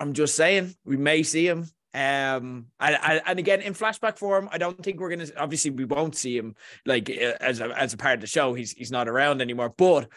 [0.00, 1.68] I'm just saying we may see him.
[1.94, 5.28] Um, and, and, and again in flashback form, I don't think we're gonna.
[5.38, 8.52] Obviously, we won't see him like uh, as a, as a part of the show.
[8.52, 9.72] He's he's not around anymore.
[9.76, 10.08] But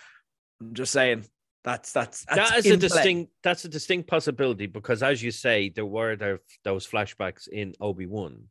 [0.59, 1.25] I'm just saying
[1.63, 2.77] that's that's, that's that is a play.
[2.77, 7.73] distinct that's a distinct possibility because as you say there were there, those flashbacks in
[7.81, 8.43] obi-wan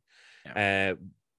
[0.55, 0.93] uh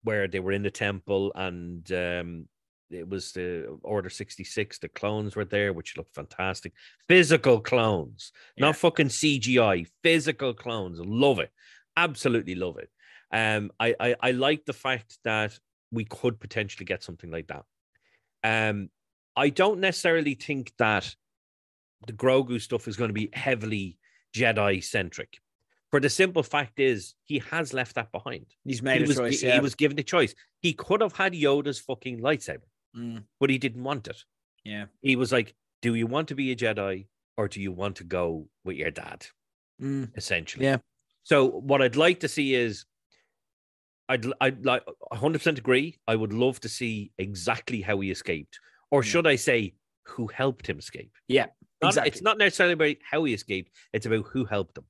[0.03, 2.47] where they were in the temple and um
[2.91, 6.73] it was the order 66 the clones were there which looked fantastic
[7.07, 8.65] physical clones Yeah.
[8.67, 11.51] not fucking cgi physical clones love it
[11.97, 12.89] absolutely love it
[13.31, 15.57] um I, I i like the fact that
[15.91, 17.63] we could potentially get something like that
[18.43, 18.89] um
[19.35, 21.13] i don't necessarily think that
[22.07, 23.97] the Grogu stuff is going to be heavily
[24.33, 25.39] Jedi centric
[25.91, 28.45] For the simple fact is, he has left that behind.
[28.63, 29.41] He's made he a was, choice.
[29.41, 29.59] he, yeah.
[29.59, 30.33] was given the choice.
[30.61, 34.23] He could have had Yoda's fucking lightsaber, Mm, but he didn't want it.
[34.63, 34.85] yeah.
[35.01, 38.03] He was like, "Do you want to be a Jedi, or do you want to
[38.03, 39.25] go with your dad?"
[39.81, 40.65] Mm, Essentially.
[40.65, 40.77] Yeah.
[41.23, 42.85] So what I'd like to see is,
[44.07, 45.99] I'd I'd like 100 percent agree.
[46.07, 48.59] I would love to see exactly how he escaped,
[48.91, 49.75] or should I say,
[50.05, 51.11] who helped him escape?
[51.27, 51.47] Yeah,
[51.81, 52.09] Not- exactly.
[52.11, 54.85] It's not necessarily about how he escaped, it's about who helped him.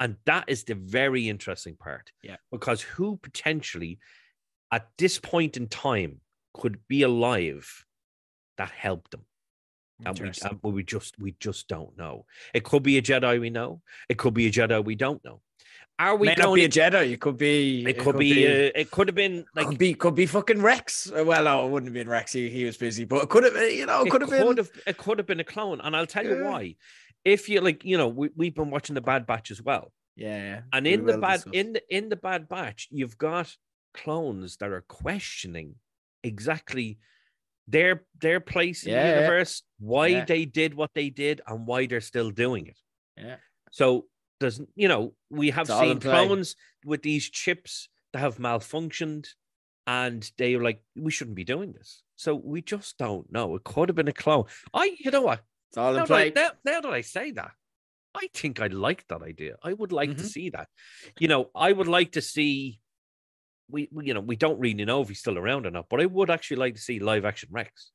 [0.00, 2.12] And that is the very interesting part.
[2.22, 2.36] Yeah.
[2.50, 3.98] Because who potentially
[4.72, 6.20] at this point in time
[6.54, 7.84] could be alive
[8.56, 9.24] that helped them.
[10.04, 12.26] And we, and we just we just don't know.
[12.52, 13.80] It could be a Jedi we know.
[14.08, 15.40] It could be a Jedi we don't know.
[15.98, 17.12] Are we May not be a Jedi.
[17.12, 17.84] It could be.
[17.86, 18.46] it could be.
[18.46, 21.10] Uh, it could have been like could be could be fucking Rex.
[21.14, 22.32] Well, no, it wouldn't have been Rex.
[22.32, 23.54] He, he was busy, but it could have.
[23.70, 24.56] You know, it could have been.
[24.56, 26.50] have it could have been a clone, and I'll tell you Yeah.
[26.50, 26.76] why.
[27.24, 29.92] If you like, you know, we, we've been watching the Bad Batch as well.
[30.16, 30.60] Yeah, yeah.
[30.72, 31.52] And we in the bad discuss.
[31.54, 33.54] in the in the bad batch, you've got
[33.94, 35.76] clones that are questioning
[36.24, 36.98] exactly
[37.68, 39.14] their their place in Yeah, the yeah.
[39.20, 40.24] universe, why Yeah.
[40.24, 42.78] they did what they did, and why they're still doing it.
[43.16, 43.36] Yeah.
[43.70, 44.06] So
[44.40, 49.26] there's you know we have It's seen clones with these chips that have malfunctioned,
[49.86, 52.02] and they're like, we shouldn't be doing this.
[52.16, 53.54] So we just don't know.
[53.56, 54.44] It could have been a clone.
[54.72, 55.40] I, you know what?
[55.70, 56.32] It's all Now in that, I, play.
[56.42, 57.50] now, now that I say that,
[58.14, 59.56] I think I like that idea.
[59.62, 60.26] I would like to Mhm.
[60.26, 60.68] see that.
[61.18, 62.80] You know, I would like to see.
[63.68, 66.00] We, we, you know, we don't really know if he's still around or not, but
[66.00, 67.90] I would actually like to see live action Rex.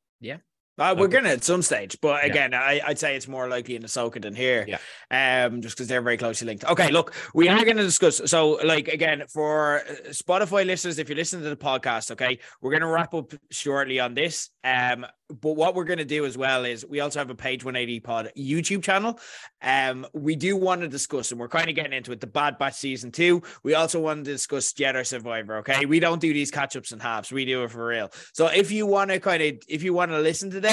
[0.80, 1.17] Uh, we're Okay.
[1.17, 2.32] gonna at some stage, but Yeah.
[2.32, 4.65] again, I, I'd say it's more likely in Ahsoka than here.
[4.67, 5.45] Yeah.
[5.45, 6.63] Um, just because they're very closely linked.
[6.65, 8.21] Okay, look, we are gonna discuss.
[8.25, 12.71] So, like again, for uh, Spotify listeners, if you're listening to the podcast, okay, we're
[12.71, 14.49] gonna wrap up shortly on this.
[14.63, 15.05] Um,
[15.41, 18.32] but what we're gonna do as well is we also have a page 180 pod
[18.38, 19.19] YouTube channel.
[19.61, 22.57] Um, we do want to discuss, and we're kind of getting into it, the Bad
[22.57, 23.43] Batch season two.
[23.63, 25.57] We also want to discuss Jedi Survivor.
[25.57, 27.32] Okay, we don't do these catch ups and halves.
[27.32, 28.11] We do it for real.
[28.34, 30.68] So if you want to kind of, if you want to listen to them,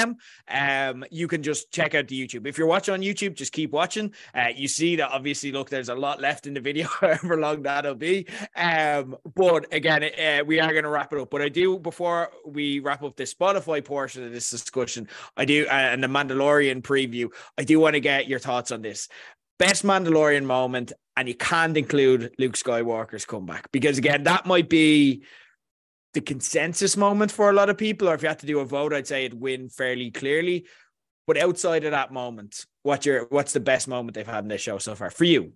[0.47, 2.47] um, you can just check out the YouTube.
[2.47, 4.13] If you're watching on YouTube, just keep watching.
[4.33, 7.63] Uh, you see that obviously, look, there's a lot left in the video, however long
[7.63, 8.27] that'll be.
[8.55, 11.29] Um, but again, uh, we are going to wrap it up.
[11.29, 15.65] But I do before we wrap up the Spotify portion of this discussion, I do
[15.67, 17.29] uh, and the Mandalorian preview.
[17.57, 19.07] I do want to get your thoughts on this.
[19.59, 25.23] Best Mandalorian moment, and you can't include Luke Skywalker's comeback because again, that might be
[26.17, 28.09] the consensus moment for a lot of people.
[28.09, 30.65] Or if you had to do a vote, I'd say it'd win fairly clearly.
[31.27, 34.61] But outside of that moment, what your what's the best moment they've had in this
[34.61, 35.53] show so far for you?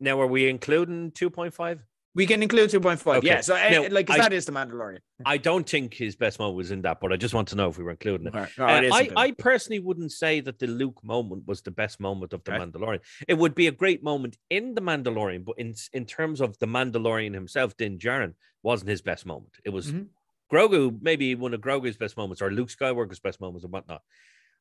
[0.00, 1.78] Now, are we including 2.5?
[2.14, 3.18] We can include 2.5.
[3.18, 3.26] Okay.
[3.28, 3.40] Yeah.
[3.40, 4.98] So, Now, like, 'cause I- that is the Mandalorian.
[5.24, 7.68] I don't think his best moment was in that, but I just want to know
[7.68, 8.34] if we were including it.
[8.34, 8.58] All right.
[8.58, 9.22] Uh, it I.
[9.26, 12.60] I personally wouldn't say that the Luke moment was the best moment of the Okay.
[12.64, 13.00] Mandalorian.
[13.28, 16.66] It would be a great moment in the Mandalorian, but in in terms of the
[16.66, 18.34] Mandalorian himself, Din Djarin
[18.64, 19.56] wasn't his best moment.
[19.64, 20.08] It was Mhm.
[20.52, 24.02] Grogu, maybe one of Grogu's best moments, or Luke Skywalker's best moments, and whatnot.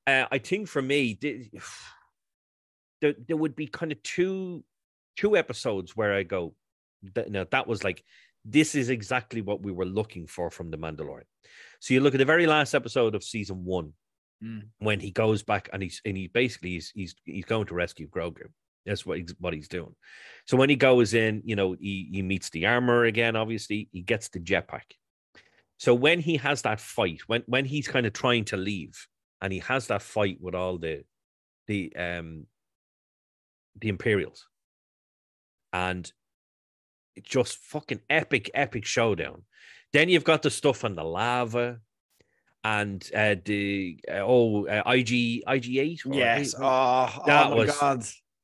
[0.05, 1.49] Uh, I think for me, the-
[3.01, 4.63] there, there would be kind of two
[5.17, 6.53] two episodes where I go,
[7.15, 8.03] that, no, that was like
[8.45, 11.23] this is exactly what we were looking for from the Mandalorian.
[11.79, 13.93] So you look at the very last episode of season one
[14.41, 14.69] Mm.
[14.77, 18.07] when he goes back and he's and he basically he's he's, he's going to rescue
[18.07, 18.45] Grogu.
[18.85, 19.93] That's what he's what he's doing.
[20.47, 23.35] So when he goes in, you know, he, he meets the armor again.
[23.35, 24.93] Obviously, he gets the jetpack.
[25.77, 29.07] So when he has that fight, when when he's kind of trying to leave,
[29.41, 31.03] and he has that fight with all the
[31.67, 32.47] the um
[33.81, 34.47] the Imperials,
[35.73, 36.09] and
[37.23, 39.43] just fucking epic, epic showdown.
[39.93, 41.79] Then you've got the stuff on the lava,
[42.63, 46.01] and uh, the uh, oh uh, IG IG eight.
[46.05, 46.53] Yes.
[46.57, 48.03] Oh, That oh my was- God.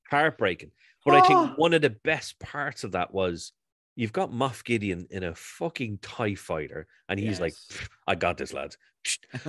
[0.09, 0.71] heartbreaking.
[1.05, 1.27] But I Oh.
[1.45, 3.51] think one of the best parts of that was
[3.95, 7.53] you've got Moff Gideon in a fucking TIE fighter, and he's like,
[8.07, 8.77] I got this, lads.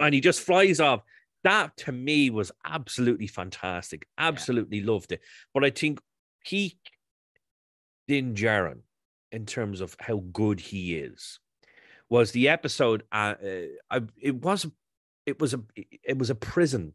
[0.00, 1.02] and he just flies off.
[1.44, 4.06] That to me was absolutely fantastic.
[4.18, 5.20] Absolutely loved it.
[5.54, 6.00] But I think
[6.44, 6.76] he,
[8.08, 8.80] Din Djarin,
[9.32, 11.40] in terms of how good he is,
[12.08, 13.02] was the episode.
[13.10, 13.48] Uh, uh,
[13.90, 14.66] I, it was,
[15.26, 16.94] it was a, it was a prison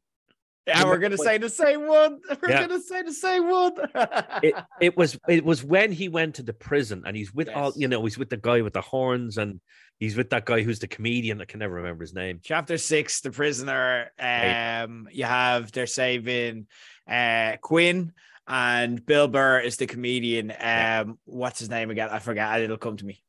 [0.67, 2.21] Yeah, we're gonna say the same one.
[2.41, 2.67] We're Yeah.
[2.67, 3.73] gonna say the same one.
[4.43, 7.73] it, it was it was when he went to the prison and he's with all
[7.75, 9.59] you know he's with the guy with the horns and
[9.97, 13.21] he's with that guy who's the comedian I can never remember his name Chapter six,
[13.21, 14.11] the prisoner.
[14.21, 14.83] Right.
[14.83, 16.67] Um, you have they're saving
[17.09, 18.13] uh Quinn
[18.47, 20.53] and Bill Burr is the comedian.
[20.59, 22.09] Um, what's his name again?
[22.09, 22.61] I forgot.
[22.61, 23.23] It'll come to me.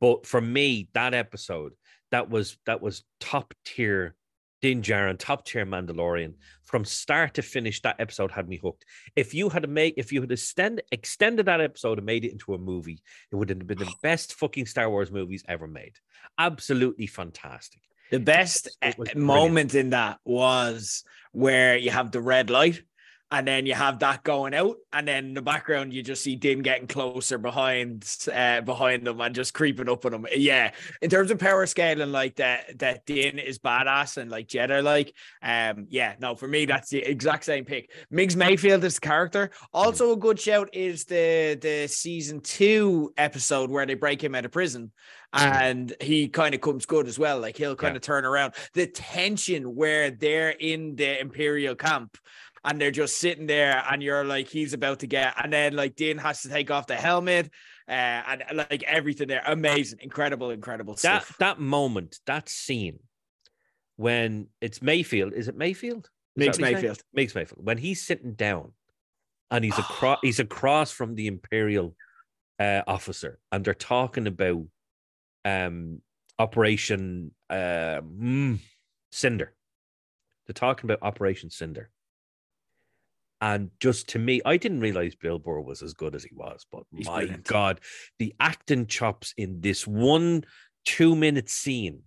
[0.00, 1.72] but for me that episode
[2.10, 4.14] that was that was top tier
[4.60, 8.84] Din Djarin, top tier Mandalorian, from start to finish, that episode had me hooked.
[9.16, 12.54] If you had made, if you had extend, extended that episode and made it into
[12.54, 13.02] a movie,
[13.32, 15.94] it would have been the best fucking Star Wars movies ever made.
[16.38, 17.80] Absolutely fantastic.
[18.10, 22.82] The best eh, moment in that was where you have the red light
[23.32, 26.34] and then you have that going out and then in the background you just see
[26.34, 30.26] Din getting closer behind uh, behind them and just creeping up on them.
[30.34, 30.72] Yeah.
[31.00, 35.14] In terms of power scaling like that that Din is badass and like Jedi like
[35.42, 37.92] um yeah no for me that's the exact same pick.
[38.12, 39.50] Migs Mayfield is the character.
[39.72, 44.44] Also a good shout is the the season 2 episode where they break him out
[44.44, 44.90] of prison
[45.32, 47.38] and he kind of comes good as well.
[47.38, 47.98] Like he'll kind Yeah.
[47.98, 48.54] of turn around.
[48.74, 52.18] The tension where they're in the Imperial camp
[52.64, 55.96] and they're just sitting there, and you're like, he's about to get, and then like
[55.96, 57.50] Dean has to take off the helmet,
[57.88, 61.36] uh, and like everything there, amazing, incredible, incredible That stuff.
[61.38, 62.98] that moment, that scene,
[63.96, 66.08] when it's Mayfield, is it Mayfield?
[66.36, 67.02] Is Migs that what he's Mayfield.
[67.12, 67.64] Makes Mayfield.
[67.64, 68.72] When he's sitting down,
[69.50, 71.94] and he's across, he's across from the Imperial
[72.58, 74.66] uh, officer, and they're talking about
[75.44, 76.02] um
[76.40, 78.58] Operation uh, mm,
[79.12, 79.52] Cinder.
[80.46, 81.90] They're talking about Operation Cinder.
[83.40, 86.66] And just to me, I didn't realize Bill Burr was as good as he was,
[86.70, 87.46] but He's my brilliant.
[87.46, 87.80] God,
[88.18, 90.44] the acting chops in this one
[90.84, 92.02] two minute scene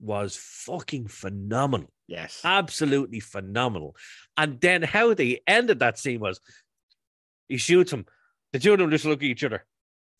[0.00, 1.90] was fucking phenomenal.
[2.06, 2.40] Yes.
[2.44, 3.96] Absolutely phenomenal.
[4.36, 6.40] And then how they ended that scene was
[7.48, 8.06] he shoots him.
[8.52, 9.64] The two of them just look at each other.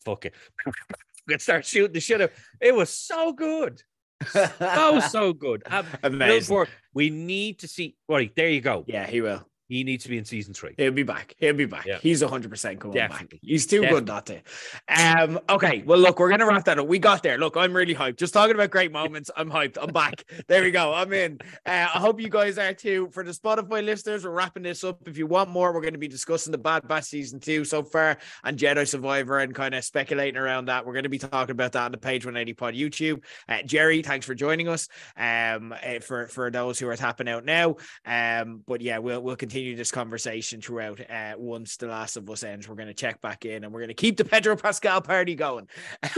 [0.03, 0.33] Fuck it.
[1.27, 2.31] and start shooting the shit out.
[2.61, 3.81] It was so good.
[4.27, 5.63] So, so good.
[5.65, 7.95] Ab- Bill Burr, we need to see.
[8.07, 8.83] Right, there you go.
[8.87, 9.47] Yeah, he will.
[9.67, 10.75] He needs to be in season three.
[10.77, 11.35] He'll be back.
[11.39, 11.85] He'll be back.
[11.85, 11.97] Yeah.
[11.99, 13.09] He's 100% coming back.
[13.09, 13.39] Definitely.
[13.41, 14.41] He's too good not to.
[14.87, 15.83] Um, okay.
[15.85, 16.87] Well, look, we're going to wrap that up.
[16.87, 17.39] We got there.
[17.39, 18.17] Look, I'm really hyped.
[18.17, 19.31] Just talking about great moments.
[19.35, 19.77] I'm hyped.
[19.81, 20.23] I'm back.
[20.47, 20.93] There we go.
[20.93, 21.39] I'm in.
[21.65, 23.09] Uh, I hope you guys are too.
[23.11, 25.07] For the Spotify listeners, we're wrapping this up.
[25.07, 27.81] If you want more, we're going to be discussing the Bad Batch season two so
[27.81, 30.85] far and Jedi Survivor and kind of speculating around that.
[30.85, 33.23] We're going to be talking about that on the Page 180 Pod YouTube.
[33.49, 34.87] Uh, Jerry, thanks for joining us.
[35.17, 37.77] Um, uh, for for those who are tapping out now.
[38.05, 40.99] Um, but yeah, we'll we'll continue this conversation throughout.
[41.09, 43.79] Uh, once the Last of Us ends, we're going to check back in and we're
[43.79, 45.67] going to keep the Pedro Pascal party going.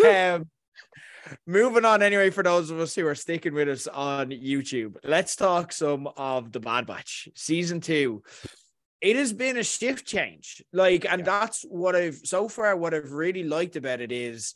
[0.06, 0.50] Um,
[1.46, 5.36] moving on anyway, for those of us who are sticking with us on YouTube, let's
[5.36, 8.24] talk some of the Bad Batch season two.
[9.02, 12.76] It has been a shift change, like, and that's what I've so far.
[12.76, 14.56] What I've really liked about it is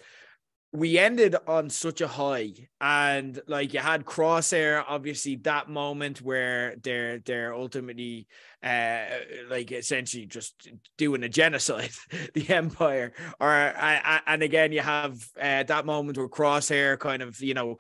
[0.74, 6.76] we ended on such a high and like you had crosshair obviously that moment where
[6.82, 8.26] they're they're ultimately
[8.64, 9.04] uh
[9.50, 11.92] like essentially just doing a genocide
[12.34, 13.12] the empire.
[13.40, 17.78] Or and again you have uh, that moment where crosshair kind of you know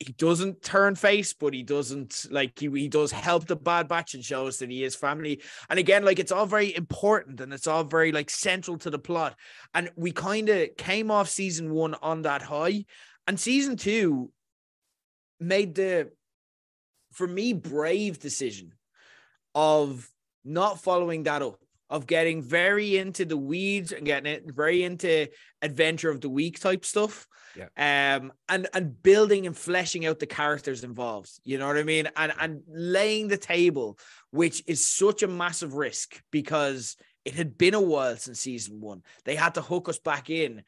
[0.00, 4.14] he doesn't turn face, but he doesn't like he, he does help the bad batch
[4.14, 5.42] and shows that he is family.
[5.68, 8.98] And again, like it's all very important and it's all very like central to the
[8.98, 9.36] plot.
[9.74, 12.86] And we kind of came off season one on that high,
[13.26, 14.32] and season two
[15.38, 16.10] made the
[17.12, 18.72] for me brave decision
[19.54, 20.08] of
[20.44, 21.60] not following that up
[21.90, 25.28] of getting very into the weeds and getting it very into
[25.60, 27.26] adventure of the week type stuff.
[27.76, 32.08] Um and and building and fleshing out the characters involved you know what i mean?
[32.16, 33.98] And and laying the table
[34.30, 39.02] which is such a massive risk because it had been a while since season one.
[39.24, 40.62] They had to hook us back in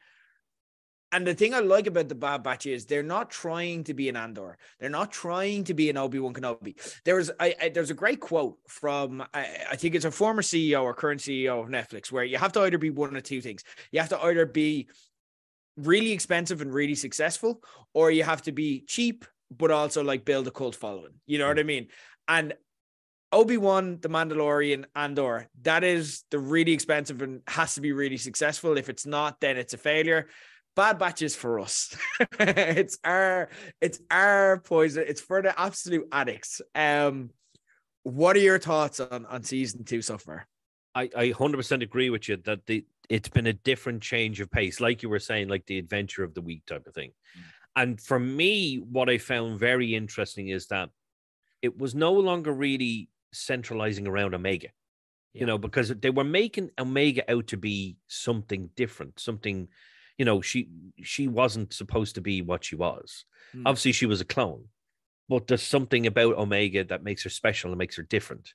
[1.13, 4.09] and the thing I like about the Bad Batch is they're not trying to be
[4.09, 4.57] an Andor.
[4.79, 6.75] They're not trying to be an Obi Wan Kenobi.
[7.05, 10.93] There's I, there's a great quote from I, I think it's a former CEO or
[10.93, 13.63] current CEO of Netflix where you have to either be one of two things.
[13.91, 14.87] You have to either be
[15.77, 20.47] really expensive and really successful, or you have to be cheap but also like build
[20.47, 21.13] a cult following.
[21.27, 21.87] You know what I mean?
[22.27, 22.55] And
[23.31, 25.49] Obi Wan, The Mandalorian, Andor.
[25.63, 28.77] That is the really expensive and has to be really successful.
[28.77, 30.27] If it's not, then it's a failure.
[30.75, 31.95] Bad batches for us.
[32.39, 33.49] it's our
[33.79, 35.05] it's our poison.
[35.07, 36.61] It's for the absolute addicts.
[36.73, 37.29] Um,
[38.03, 40.47] what are your thoughts on on season two so far?
[40.95, 44.79] I, I 100% agree with you that the it's been a different change of pace,
[44.79, 47.11] like you were saying, like the adventure of the week type of thing.
[47.75, 50.89] And for me, what I found very interesting is that
[51.61, 54.67] it was no longer really centralizing around Omega,
[55.33, 55.41] Yeah.
[55.41, 59.67] you know, because they were making Omega out to be something different, something,
[60.17, 60.69] you know, she
[61.01, 63.25] she wasn't supposed to be what she was.
[63.51, 63.67] Hmm.
[63.67, 64.65] Obviously, she was a clone,
[65.29, 68.53] but there's something about Omega that makes her special and makes her different.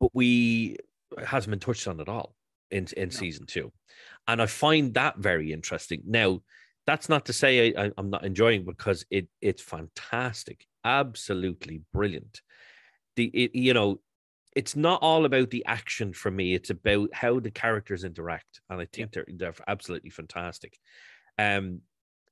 [0.00, 0.76] But we
[1.24, 2.34] hasn't been touched on at all
[2.70, 3.10] in in No.
[3.10, 3.72] season two,
[4.28, 6.02] and I find that very interesting.
[6.06, 6.42] Now,
[6.86, 12.40] that's not to say I, I, I'm not enjoying because it it's fantastic absolutely brilliant.
[13.16, 14.00] The it, you know,
[14.56, 16.54] it's not all about the action for me.
[16.54, 19.22] It's about how the characters interact, and I think yeah.
[19.26, 20.78] they're they're absolutely fantastic.
[21.38, 21.82] Um,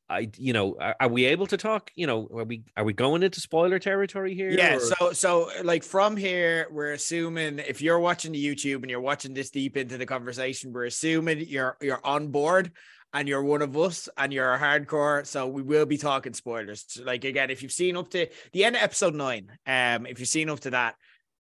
[0.09, 1.91] I you know are, are, we able to talk?
[1.95, 4.51] You know, are we are we going into spoiler territory here?
[4.51, 4.77] Yeah.
[4.77, 4.81] Or?
[4.81, 9.35] So so like from here, we're assuming if you're watching the YouTube and you're watching
[9.35, 12.73] this deep into the conversation, we're assuming you're you're on board
[13.13, 15.27] and you're one of us and you're a hardcore.
[15.27, 16.99] So we will be talking spoilers.
[17.05, 20.29] Like again, if you've seen up to the end of episode nine, um, if you've
[20.29, 20.97] seen up to that,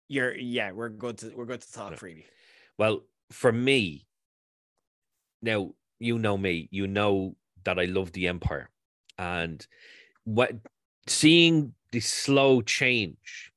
[0.08, 2.26] you're yeah, we're good to we're good to talk freely.
[2.78, 4.06] Well, for me,
[5.42, 8.70] now you know me, you know that I love the Empire,
[9.18, 9.66] and
[10.24, 10.52] what
[11.06, 13.52] seeing the slow change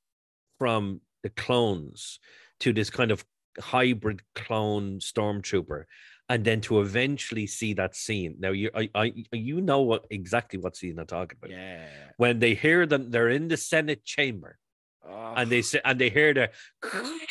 [0.60, 2.20] from the clones
[2.60, 3.26] to this kind of
[3.60, 5.84] hybrid clone stormtrooper
[6.30, 8.36] and then to eventually see that scene.
[8.40, 11.52] Now you I, I you know what exactly what scene i'm talking about.
[11.52, 11.88] Yeah.
[12.18, 14.58] When they hear them they're in the senate chamber
[15.10, 15.34] oh.
[15.36, 15.64] and they ah.
[15.64, 16.50] say and they hear the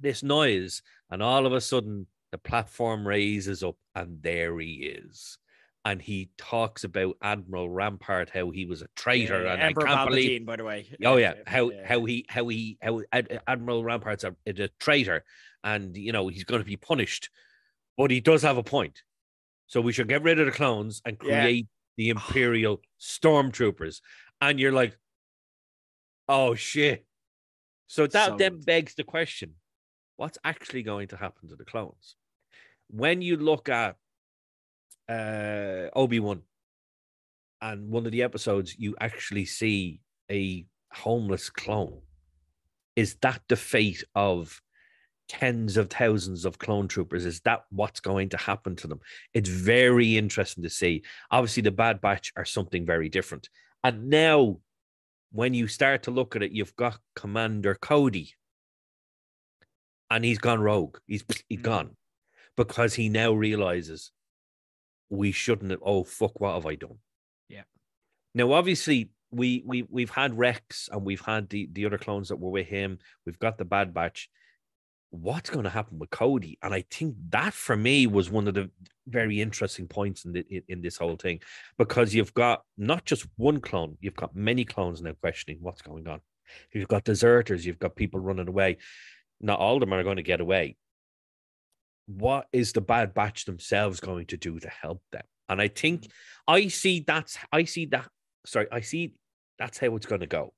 [0.00, 5.38] this noise and all of a sudden the platform raises up and there he is
[5.84, 9.94] and he talks about Admiral Rampart, how he was a traitor, yeah, and Emperor I
[9.94, 10.46] can't Palpatine, believe.
[10.46, 11.86] By the way, oh yeah, how yeah.
[11.86, 13.00] how he how he how
[13.46, 15.24] Admiral Rampart's a, a traitor,
[15.64, 17.30] and you know he's going to be punished,
[17.96, 19.02] but he does have a point.
[19.68, 21.70] So we should get rid of the clones and create yeah.
[21.96, 24.00] the Imperial stormtroopers,
[24.42, 24.98] and you're like,
[26.30, 27.04] oh shit.
[27.86, 29.54] So that so then begs the question:
[30.16, 32.16] What's actually going to happen to the clones?
[32.88, 33.96] When you look at
[35.08, 36.42] uh, Obi Wan,
[37.60, 40.00] and one of the episodes you actually see
[40.30, 42.00] a homeless clone.
[42.96, 44.60] Is that the fate of
[45.28, 47.24] tens of thousands of clone troopers?
[47.24, 49.00] Is that what's going to happen to them?
[49.32, 51.02] It's very interesting to see.
[51.30, 53.48] Obviously, the Bad Batch are something very different.
[53.84, 54.58] And now,
[55.32, 58.34] when you start to look at it, you've got Commander Cody,
[60.10, 60.98] and he's gone rogue.
[61.06, 61.64] He's he's mm.
[61.64, 61.96] gone.
[62.56, 64.10] Because he now realizes
[65.08, 66.98] we shouldn't have, oh fuck what have i done?
[67.48, 67.62] Yeah.
[68.34, 72.38] Now obviously we we we've had rex and we've had the the other clones that
[72.38, 72.98] were with him.
[73.24, 74.28] We've got the bad batch
[75.10, 78.54] what's going to happen with cody and i think that for me was one of
[78.54, 78.70] the
[79.08, 81.40] very interesting points in the, in, in this whole thing
[81.78, 86.06] because you've got not just one clone you've got many clones now questioning what's going
[86.06, 86.20] on
[86.72, 88.76] you've got deserters you've got people running away
[89.40, 90.76] not all of them are going to get away
[92.18, 95.22] what is the Bad Batch themselves going to do to help them?
[95.48, 96.10] And I think mm.
[96.48, 98.08] I see that's I see that
[98.46, 99.14] sorry, I see
[99.58, 100.52] that's how it's going to go.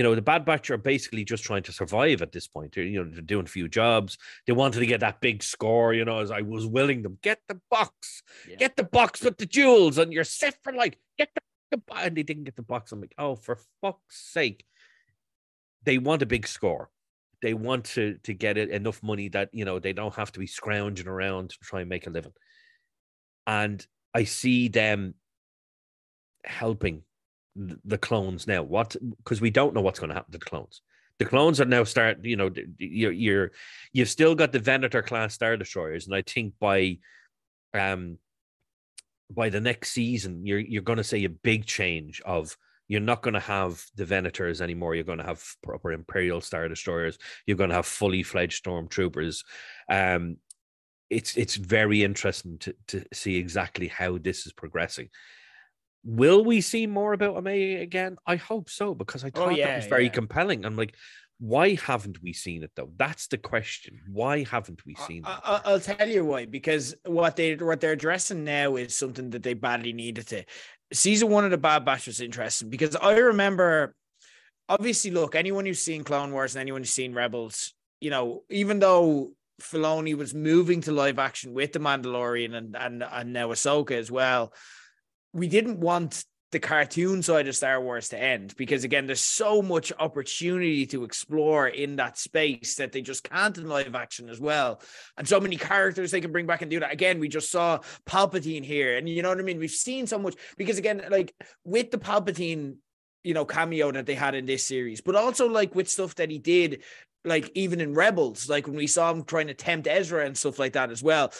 [0.00, 2.74] You know, the Bad Batch are basically just trying to survive at this point.
[2.74, 4.16] They're, you know, they're doing a few jobs.
[4.46, 7.18] They wanted to get that big score, you know, as I was willing them.
[7.20, 8.56] Get the box, yeah.
[8.56, 12.16] get the box with the jewels, and you're set for like, get the, the and
[12.16, 12.92] they didn't get the box.
[12.92, 14.64] I'm like, oh, for fuck's sake.
[15.84, 16.88] They want a big score
[17.42, 20.40] they want to to get it enough money that you know they don't have to
[20.40, 22.32] be scrounging around to try and make a living.
[23.46, 25.14] And I see them
[26.42, 27.02] helping
[27.56, 28.62] the clones now.
[28.62, 30.82] What because we don't know what's going to happen to the clones.
[31.18, 32.24] The clones are now start.
[32.24, 33.52] You know, you're you're
[33.92, 36.98] you've still got the Venator class star destroyers, and I think by
[37.74, 38.18] um
[39.30, 42.56] by the next season, you're you're going to see a big change of
[42.88, 44.96] you're not going to have the Venators anymore.
[44.96, 47.18] You're going to have proper Imperial Star Destroyers.
[47.46, 49.44] You're going to have fully fledged Stormtroopers.
[49.88, 50.38] Um,
[51.08, 55.08] it's it's very interesting to to see exactly how this is progressing.
[56.04, 58.16] Will we see more about Omega again?
[58.26, 60.10] I hope so because I oh, thought oh, yeah, that was very yeah.
[60.10, 60.64] compelling.
[60.64, 60.94] I'm like,
[61.38, 62.90] why haven't we seen it though?
[62.96, 64.00] That's the question.
[64.10, 65.40] Why haven't we seen it?
[65.44, 66.46] I, will tell you why.
[66.46, 70.44] Because what they what they're addressing now is something that they badly needed to
[70.92, 73.94] season one of the Bad Batch was interesting because I remember,
[74.68, 78.78] obviously, look, anyone who's seen Clone Wars and anyone who's seen Rebels, you know, even
[78.78, 83.92] though Filoni was moving to live action with the Mandalorian and and and now Ahsoka
[83.92, 84.52] as well,
[85.32, 89.62] we didn't want the cartoon side of Star Wars to end because again, there's so
[89.62, 94.40] much opportunity to explore in that space that they just can't in live action as
[94.40, 94.80] well,
[95.16, 96.92] and so many characters they can bring back and do that.
[96.92, 99.58] Again, we just saw Palpatine here, and you know what I mean.
[99.58, 102.76] We've seen so much because again, like with the Palpatine,
[103.22, 106.30] you know, cameo that they had in this series, but also like with stuff that
[106.30, 106.82] he did
[107.22, 110.58] like even in Rebels, like when we saw him trying to tempt Ezra and stuff
[110.58, 111.30] like that as well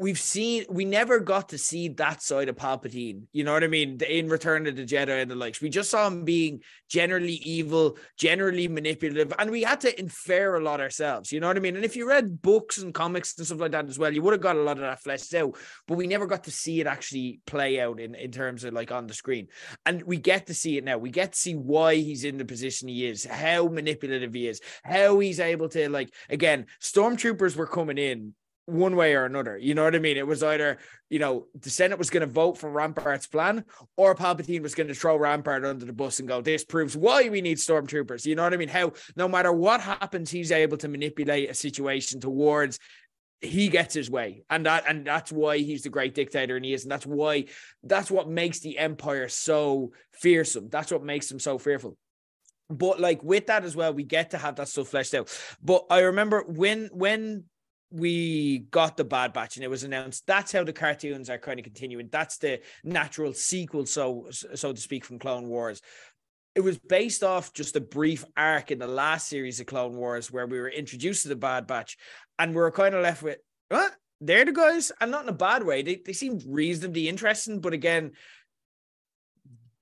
[0.00, 3.24] we've seen we never got to see that side of Palpatine.
[3.32, 4.00] You know what I mean?
[4.08, 7.98] In Return of the Jedi and the likes, we just saw him being generally evil,
[8.18, 11.30] generally manipulative, and we had to infer a lot ourselves.
[11.30, 11.76] You know what I mean?
[11.76, 14.32] And if you read books and comics and stuff like that as well, you would
[14.32, 15.56] have got a lot of that fleshed out.
[15.86, 18.90] But we never got to see it actually play out in in terms of like
[18.90, 19.48] on the screen,
[19.84, 20.96] and we get to see it now.
[20.96, 24.62] We get to see why he's in the position he is, how manipulative he is,
[24.82, 26.66] how he's able to like again.
[26.80, 28.34] Stormtroopers were coming in
[28.70, 29.58] one way or another.
[29.58, 30.16] You know what I mean?
[30.16, 33.64] It was either, you know, the Senate was going to vote for Rampart's plan
[33.96, 37.28] or Palpatine was going to throw Rampart under the bus and go, this proves why
[37.28, 38.24] we need stormtroopers.
[38.26, 38.68] You know what I mean?
[38.68, 42.78] How no matter what happens, he's able to manipulate a situation towards
[43.40, 46.74] he gets his way and that and that's why he's the great dictator and he
[46.74, 47.46] is and that's why
[47.82, 51.96] that's what makes the empire so fearsome that's what makes him so fearful
[52.68, 55.84] but like with that as well we get to have that stuff fleshed out but
[55.90, 57.44] i remember when when
[57.90, 60.26] we got the Bad Batch and it was announced.
[60.26, 62.08] That's how the cartoons are kind of continuing.
[62.10, 65.82] That's the natural sequel, so so to speak, from Clone Wars.
[66.54, 70.30] It was based off just a brief arc in the last series of Clone Wars
[70.30, 71.96] where we were introduced to the Bad Batch,
[72.38, 73.38] and we were kind of left with
[73.68, 75.82] what they're the guys, and not in a bad way.
[75.82, 78.12] They they seemed reasonably interesting, but again,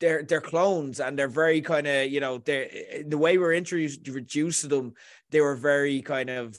[0.01, 3.55] they're they're clones and they're very kind of you know they eh, the way we're
[3.55, 4.95] introduced to them,
[5.31, 6.57] they were very kind of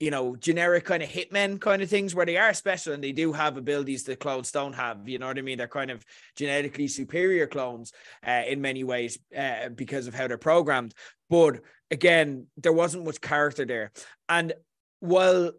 [0.00, 3.12] you know, generic kind of hitmen kind of things where they are special and they
[3.12, 5.08] do have abilities that clones don't have.
[5.08, 5.58] You know what I mean?
[5.58, 6.04] They're kind of
[6.36, 7.92] genetically superior clones
[8.26, 10.94] uh, in many ways uh, because of how they're programmed.
[11.30, 13.92] But again, there wasn't much character there.
[14.28, 14.52] And
[15.00, 15.52] while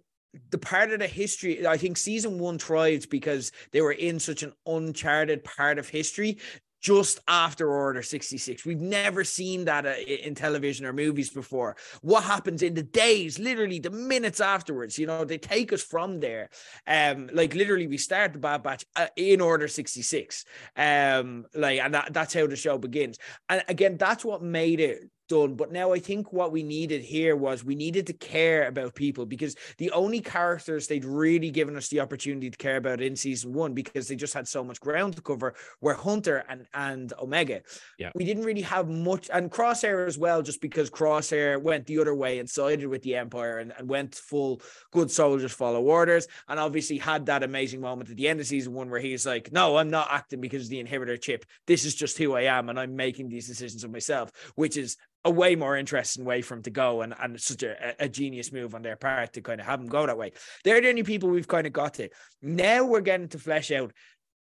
[0.50, 4.44] the part of the history, I think season one thrived because they were in such
[4.44, 6.40] an uncharted part of history
[6.86, 8.64] just after Order 66.
[8.64, 11.76] We've never seen that uh, in television or movies before.
[12.04, 16.20] What happens in the days, literally the minutes afterwards, you know, they take us from
[16.20, 16.52] there.
[16.86, 20.46] Um, like literally, we start the Bad Batch uh, in Order 66.
[20.78, 23.18] Um, like, and that, that's how the show begins.
[23.50, 25.56] And again, that's what made it done.
[25.56, 29.26] But now I think what we needed here was we needed to care about people
[29.26, 33.54] because the only characters they'd really given us the opportunity to care about in season
[33.54, 37.62] one because they just had so much ground to cover were Hunter and and Omega.
[37.98, 42.00] Yeah, we didn't really have much and Crosshair as well, just because Crosshair went the
[42.00, 44.62] other way and sided with the Empire and, and went full
[44.92, 48.74] good soldiers follow orders, and obviously had that amazing moment at the end of season
[48.74, 51.46] one where he's like, "No, I'm not acting because of the inhibitor chip.
[51.68, 54.98] This is just who I am, and I'm making these decisions of myself," which is
[55.26, 58.52] a way more interesting way for him to go and, and such a, a genius
[58.52, 60.32] move on their part to kind of have him go that way.
[60.64, 62.10] They're the only people we've kind of got to.
[62.44, 63.92] Now we're getting to flesh out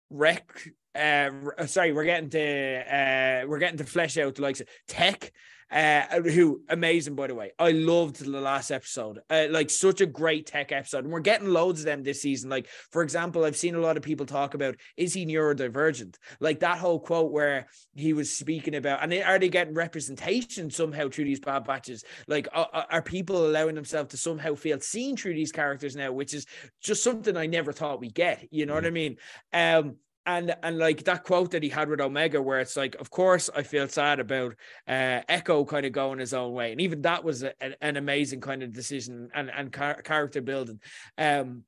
[0.08, 0.70] Wreck.
[0.98, 5.32] Uh, sorry, we're getting to uh, we're getting to flesh out the likes of Tech
[5.70, 7.52] uh, who amazing by the way.
[7.58, 11.48] I loved the last episode, uh, like such a great tech episode, and we're getting
[11.48, 12.48] loads of them this season.
[12.48, 16.16] Like for example, I've seen a lot of people talk about is he neurodivergent?
[16.40, 21.08] Like that whole quote where he was speaking about, and are they getting representation somehow
[21.08, 22.04] through these bad batches?
[22.26, 26.32] Like are, are people allowing themselves to somehow feel seen through these characters now, which
[26.32, 26.46] is
[26.80, 28.48] just something I never thought we get.
[28.50, 28.84] You know mm-hmm.
[28.84, 29.16] what I mean?
[29.52, 29.96] Um,
[30.28, 33.48] and and like that quote that he had with Omega, where it's like, of course,
[33.56, 34.52] I feel sad about
[34.86, 38.42] uh, Echo kind of going his own way, and even that was a, an amazing
[38.42, 40.80] kind of decision and and car- character building.
[41.16, 41.64] Um,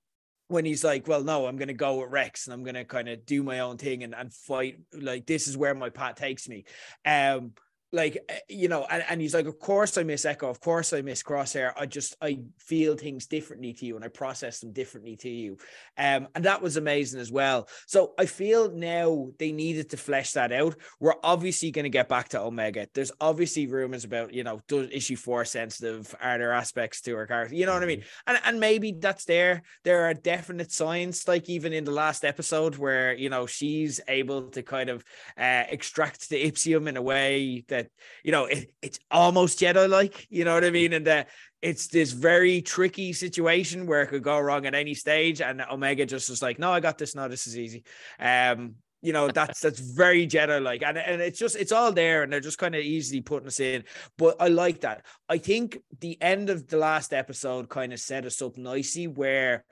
[0.48, 2.84] when he's like, well, no, I'm going to go with Rex and I'm going to
[2.84, 4.80] kind of do my own thing and, and fight.
[4.92, 6.64] Like, this is where my path takes me.
[7.06, 7.52] Um,
[7.92, 10.48] like eh, you know and, and he's like of course i miss echo.
[10.48, 11.72] Of course i miss crosshair.
[11.76, 15.56] I just i feel things differently to you and i process them differently to you.
[15.98, 17.68] Um and that was amazing as well.
[17.86, 20.76] So i feel now they needed to flesh that out.
[21.00, 22.86] We're obviously going to get back to omega.
[22.94, 27.14] There's obviously rumors about you know does is she Force sensitive are there aspects to
[27.16, 27.54] her character?
[27.54, 28.00] You know what i mean?
[28.00, 28.30] Mm-hmm.
[28.34, 29.62] and and maybe that's there.
[29.84, 34.48] There are definite signs like even in the last episode where you know she's able
[34.50, 35.04] to kind of
[35.36, 37.79] uh, extract the ipsium in a way that
[38.24, 40.92] you know it, it's almost Jedi like, you know what I mean?
[40.92, 41.24] And uh,
[41.62, 45.40] it's this very tricky situation where it could go wrong at any stage.
[45.40, 47.14] And Omega just was like, no, I got this.
[47.14, 47.84] No, this is easy.
[48.18, 52.22] Um, you know that's that's very Jedi like, and and it's just it's all there,
[52.22, 53.84] and they're just kind of easily putting us in.
[54.18, 55.06] But I like that.
[55.28, 59.64] I think the end of the last episode kind of set us up nicely, where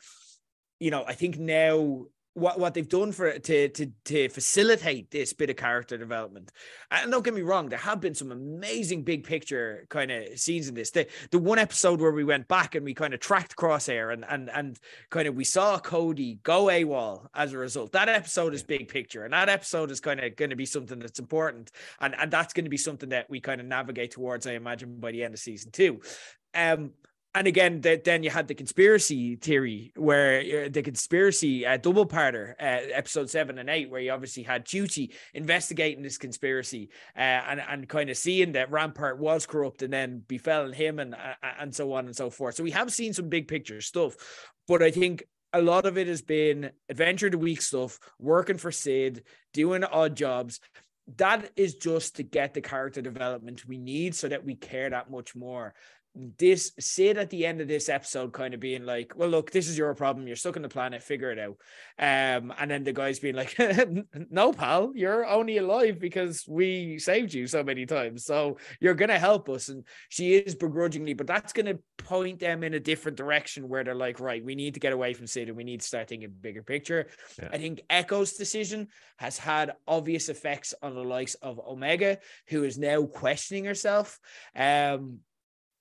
[0.81, 5.33] you know I think now what, what they've done for to to to facilitate this
[5.33, 6.53] bit of character development.
[6.91, 10.69] And don't get me wrong, there have been some amazing big picture kind of scenes
[10.69, 10.91] in this.
[10.91, 14.25] The the one episode where we went back and we kind of tracked Crosshair and
[14.29, 14.79] and and
[15.11, 17.93] kind of we saw Cody go AWOL as a result.
[17.93, 20.99] That episode is big picture, and that episode is kind of going to be something
[20.99, 21.71] that's important,
[22.01, 24.47] and and that's going to be something that we kind of navigate towards.
[24.47, 26.01] I imagine by the end of season two.
[26.55, 26.93] Um,
[27.35, 32.07] and again, the, then you had the conspiracy theory, where uh, the conspiracy uh, double
[32.07, 37.21] parter, uh, episode seven and eight, where you obviously had Chuchi investigating this conspiracy uh,
[37.21, 41.35] and and kind of seeing that Rampart was corrupt and then befell him and uh,
[41.61, 42.55] and so on and so forth.
[42.55, 44.17] So we have seen some big picture stuff,
[44.67, 45.23] but I think
[45.53, 50.17] a lot of it has been adventure the week stuff, working for Cid, doing odd
[50.17, 50.61] jobs.
[51.17, 55.11] That is just to get the character development we need so that we care that
[55.11, 55.75] much more
[56.15, 59.69] this Cid at the end of this episode kind of being like, well, look, this
[59.69, 60.27] is your problem.
[60.27, 61.57] You're stuck on the planet, figure it out.
[61.99, 63.57] Um, and then the guys being like,
[64.31, 68.25] no, pal, you're only alive because we saved you so many times.
[68.25, 69.69] So you're gonna help us.
[69.69, 73.95] And she is begrudgingly, but that's gonna point them in a different direction where they're
[73.95, 76.33] like, right, we need to get away from Cid and we need to start thinking
[76.41, 77.09] bigger picture.
[77.41, 77.49] Yeah.
[77.53, 78.89] I think Echo's decision
[79.19, 84.19] has had obvious effects on the likes of Omega, who is now questioning herself.
[84.57, 85.21] Um,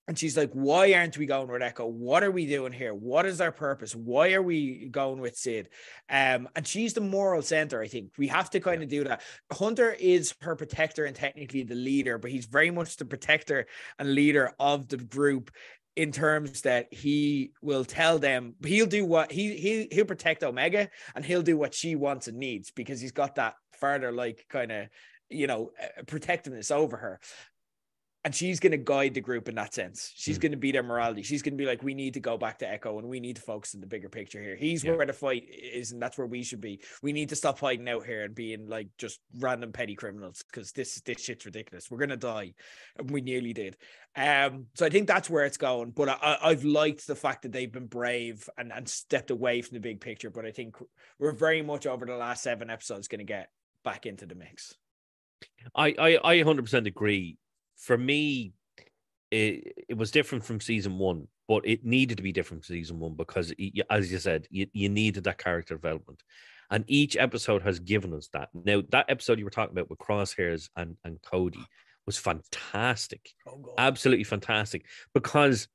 [0.07, 1.85] and she's like, why aren't we going with Echo?
[1.85, 2.93] What are we doing here?
[2.93, 3.93] What is our purpose?
[3.93, 5.67] Why are we going with Cid?
[6.09, 8.11] Um, and she's the moral center, I think.
[8.17, 9.21] We have to kind of do that.
[9.51, 13.67] Hunter is her protector and technically the leader, but he's very much the protector
[13.99, 15.51] and leader of the group
[15.97, 20.87] in terms that he will tell them he'll do what he he he'll protect Omega
[21.15, 24.71] and he'll do what she wants and needs because he's got that further like kind
[24.71, 24.87] of
[25.27, 27.19] you know uh, protectiveness over her
[28.27, 30.11] and she's going to guide the group in that sense.
[30.13, 30.41] She's mm.
[30.41, 31.21] going to be their morality.
[31.21, 33.37] She's going to be like, we need to go back to Echo and we need
[33.37, 34.57] to focus on the bigger picture here.
[34.57, 34.97] He's yeah.
[34.97, 36.81] where the fight is, and that's where we should be.
[37.01, 40.73] We need to stop fighting out here and being like just random petty criminals because
[40.73, 41.89] this this shit's ridiculous.
[41.89, 42.53] We're gonna die,
[42.97, 43.77] and we nearly did.
[44.13, 45.91] Um, so I think that's where it's going.
[45.91, 49.75] But I, I've liked the fact that they've been brave and and stepped away from
[49.75, 50.31] the big picture.
[50.31, 50.75] But I think
[51.17, 53.51] we're very much over the last seven episodes going to get
[53.85, 54.73] back into the mix.
[55.73, 57.37] I I I 100% agree
[57.77, 58.53] for me,
[59.31, 62.99] it, it was different from season one, but it needed to be different from season
[62.99, 66.21] one because, it, as you said, you, you needed that character development.
[66.69, 68.49] And each episode has given us that.
[68.53, 71.65] Now, that episode you were talking about with Crosshairs and, and Cody
[72.05, 73.29] was fantastic.
[73.47, 74.85] Oh, Absolutely fantastic.
[75.13, 75.67] Because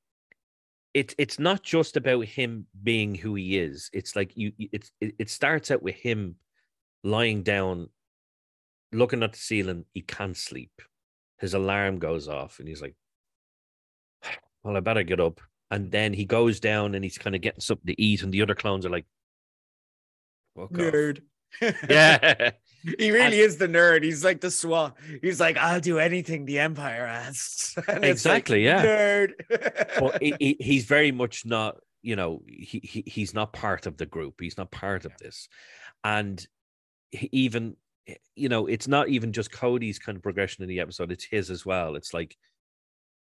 [0.93, 3.89] it's it's not just about him being who he is.
[3.93, 6.35] It's like you it's it, it starts out with him
[7.03, 7.89] lying down,
[8.91, 10.81] looking at the ceiling, he can't sleep
[11.43, 12.95] his alarm goes off and he's like,
[14.63, 15.41] well, I better get up.
[15.69, 18.23] And then he goes down and he's kind of getting something to eat.
[18.23, 19.05] And the other clones are like,
[20.57, 21.19] nerd.
[21.89, 22.51] yeah.
[22.97, 24.03] he really and, is the nerd.
[24.03, 24.93] He's like the swan.
[25.21, 27.75] He's like, I'll do anything the Empire asks.
[27.87, 28.65] exactly.
[28.65, 28.85] Like, yeah.
[28.85, 29.31] Nerd.
[29.99, 33.97] but he, he, he's very much not, you know, he, he he's not part of
[33.97, 34.35] the group.
[34.39, 35.49] He's not part of this.
[36.05, 36.45] And
[37.11, 37.75] even
[38.07, 41.23] Eh, you know, it's not even just Cody's kind of progression in the episode, it's
[41.23, 41.95] his as well.
[41.95, 42.35] It's like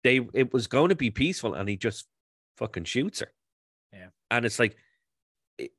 [0.05, 2.07] they it was going to be peaceful and he just
[2.57, 3.33] fucking shoots her.
[3.93, 4.09] Yeah.
[4.31, 4.77] And it's like
[5.59, 5.73] it,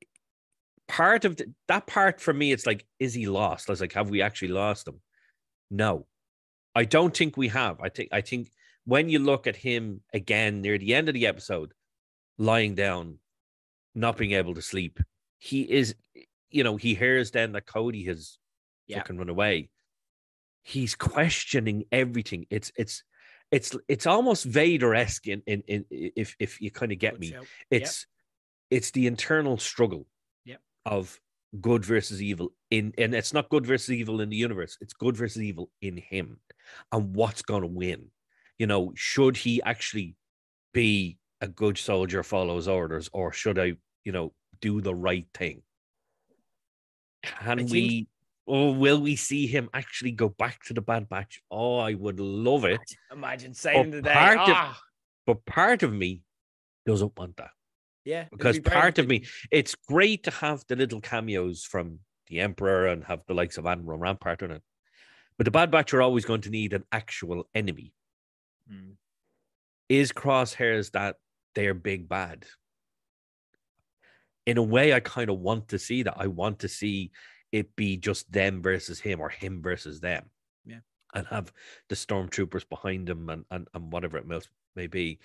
[0.88, 3.68] part of the, that part for me, it's like, is he lost?
[3.68, 5.00] I was like, have we actually lost him?
[5.70, 6.06] No.
[6.74, 7.80] I don't think we have.
[7.80, 8.50] I think I think
[8.84, 11.72] when you look at him again near the end of the episode,
[12.38, 13.18] lying down,
[13.94, 15.00] not being able to sleep,
[15.38, 15.94] he is,
[16.50, 18.38] you know, he hears then that Cody has
[18.90, 18.98] yeah.
[18.98, 19.70] fucking run away.
[20.62, 22.46] He's questioning everything.
[22.50, 23.02] It's it's
[23.50, 27.20] it's it's almost Vader esque in, in in if if you kind of get good
[27.20, 27.30] me.
[27.30, 27.42] Show.
[27.70, 28.06] It's
[28.70, 28.78] yep.
[28.78, 30.06] it's the internal struggle
[30.44, 30.60] yep.
[30.84, 31.18] of
[31.60, 34.76] good versus evil in and it's not good versus evil in the universe.
[34.80, 36.38] It's good versus evil in him,
[36.92, 38.10] and what's going to win.
[38.58, 40.16] You know, should he actually
[40.72, 43.72] be a good soldier, follows orders, or should I,
[44.04, 45.62] you know, do the right thing?
[47.22, 48.06] Can we
[48.50, 51.40] or will we see him actually go back to the Bad Batch?
[51.52, 52.80] Oh, I would love it.
[53.12, 54.02] Imagine saying.
[54.02, 54.70] Part ah.
[54.70, 54.82] of,
[55.24, 56.22] but part of me
[56.84, 57.52] doesn't want that.
[58.04, 58.24] Yeah.
[58.32, 62.88] Because be part of me, it's great to have the little cameos from the Emperor
[62.88, 64.62] and have the likes of Admiral Rampart on it.
[65.38, 67.92] But the Bad Batch are always going to need an actual enemy.
[68.68, 68.94] Hmm.
[69.88, 71.16] Is Crosshairs that
[71.54, 72.46] they're big bad?
[74.44, 76.14] In a way, I kind of want to see that.
[76.16, 77.12] I want to see
[77.52, 80.24] it be just them versus him or him versus them.
[80.64, 80.80] Yeah.
[81.14, 81.52] And have
[81.88, 84.40] the stormtroopers behind him and, and, and whatever it may,
[84.76, 85.18] may be.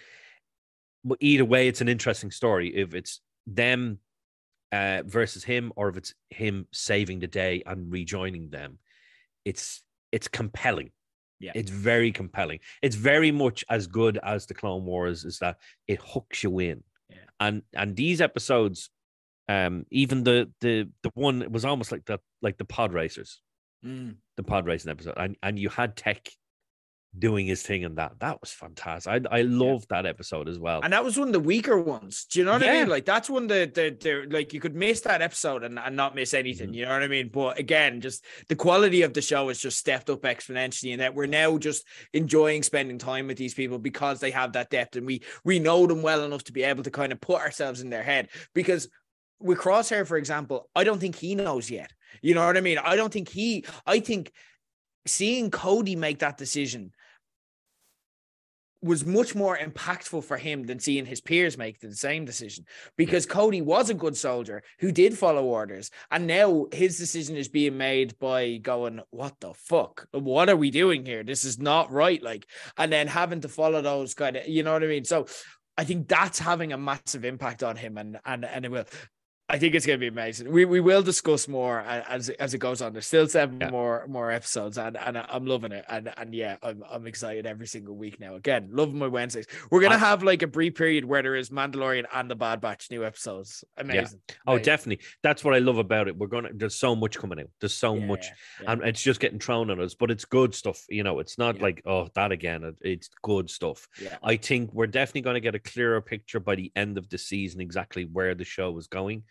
[1.03, 2.75] But either way, it's an interesting story.
[2.75, 3.99] If it's them
[4.71, 8.79] uh, versus him or if it's him saving the day and rejoining them,
[9.43, 10.91] it's it's compelling.
[11.39, 11.51] Yeah.
[11.53, 12.59] It's very compelling.
[12.81, 15.57] It's very much as good as the Clone Wars is that
[15.87, 16.83] it hooks you in.
[17.09, 17.17] Yeah.
[17.39, 18.89] And and these episodes
[19.47, 23.41] um, even the the the one it was almost like the like the pod racers,
[23.85, 24.15] mm.
[24.37, 26.27] the pod racing episode, and and you had tech
[27.17, 29.25] doing his thing and that that was fantastic.
[29.31, 30.81] I I loved that episode as well.
[30.83, 32.25] And that was one of the weaker ones.
[32.25, 32.89] Do you know what I mean?
[32.89, 36.15] Like that's one that the, the like you could miss that episode and, and not
[36.15, 36.69] miss anything.
[36.69, 36.75] Mhm.
[36.75, 37.29] You know what I mean?
[37.29, 41.15] But again, just the quality of the show has just stepped up exponentially, and that
[41.15, 45.05] we're now just enjoying spending time with these people because they have that depth and
[45.05, 47.89] we we know them well enough to be able to kind of put ourselves in
[47.89, 48.29] their head.
[48.53, 48.89] Because
[49.39, 51.91] with Crosshair, for example, I don't think he knows yet.
[52.21, 52.77] You know what I mean?
[52.77, 53.65] I don't think he.
[53.85, 54.31] I think
[55.05, 56.91] seeing Cody make that decision
[58.85, 62.65] was much more impactful for him than seeing his peers make the same decision
[62.97, 67.47] because Cody was a good soldier who did follow orders and now his decision is
[67.47, 71.91] being made by going what the fuck what are we doing here this is not
[71.91, 72.45] right like
[72.77, 75.25] and then having to follow those kind of you know what I mean so
[75.77, 78.85] I think that's having a massive impact on him and and and it will
[79.47, 80.51] I think it's going to be amazing.
[80.51, 82.93] We we will discuss more as as it goes on.
[82.93, 83.69] There's still seven Yeah.
[83.69, 85.85] more more episodes, and and I'm loving it.
[85.87, 88.33] And and yeah, I'm I'm excited every single week now.
[88.33, 89.45] Again, loving my Wednesdays.
[89.69, 92.59] We're gonna I- have like a brief period where there is Mandalorian and the Bad
[92.59, 93.63] Batch new episodes.
[93.77, 94.19] Amazing.
[94.47, 94.65] Oh, Amazing.
[94.65, 95.05] definitely.
[95.21, 96.17] That's what I love about it.
[96.17, 96.49] We're gonna.
[96.51, 97.49] There's so much coming out.
[97.59, 98.25] There's so Yeah, much,
[98.63, 98.71] yeah.
[98.71, 99.93] and it's just getting thrown at us.
[99.93, 100.83] But it's good stuff.
[100.89, 101.61] You know, it's not Yeah.
[101.61, 102.75] like oh that again.
[102.81, 103.87] It's good stuff.
[104.01, 104.17] Yeah.
[104.23, 107.19] I think we're definitely going to get a clearer picture by the end of the
[107.19, 109.21] season exactly where the show is going.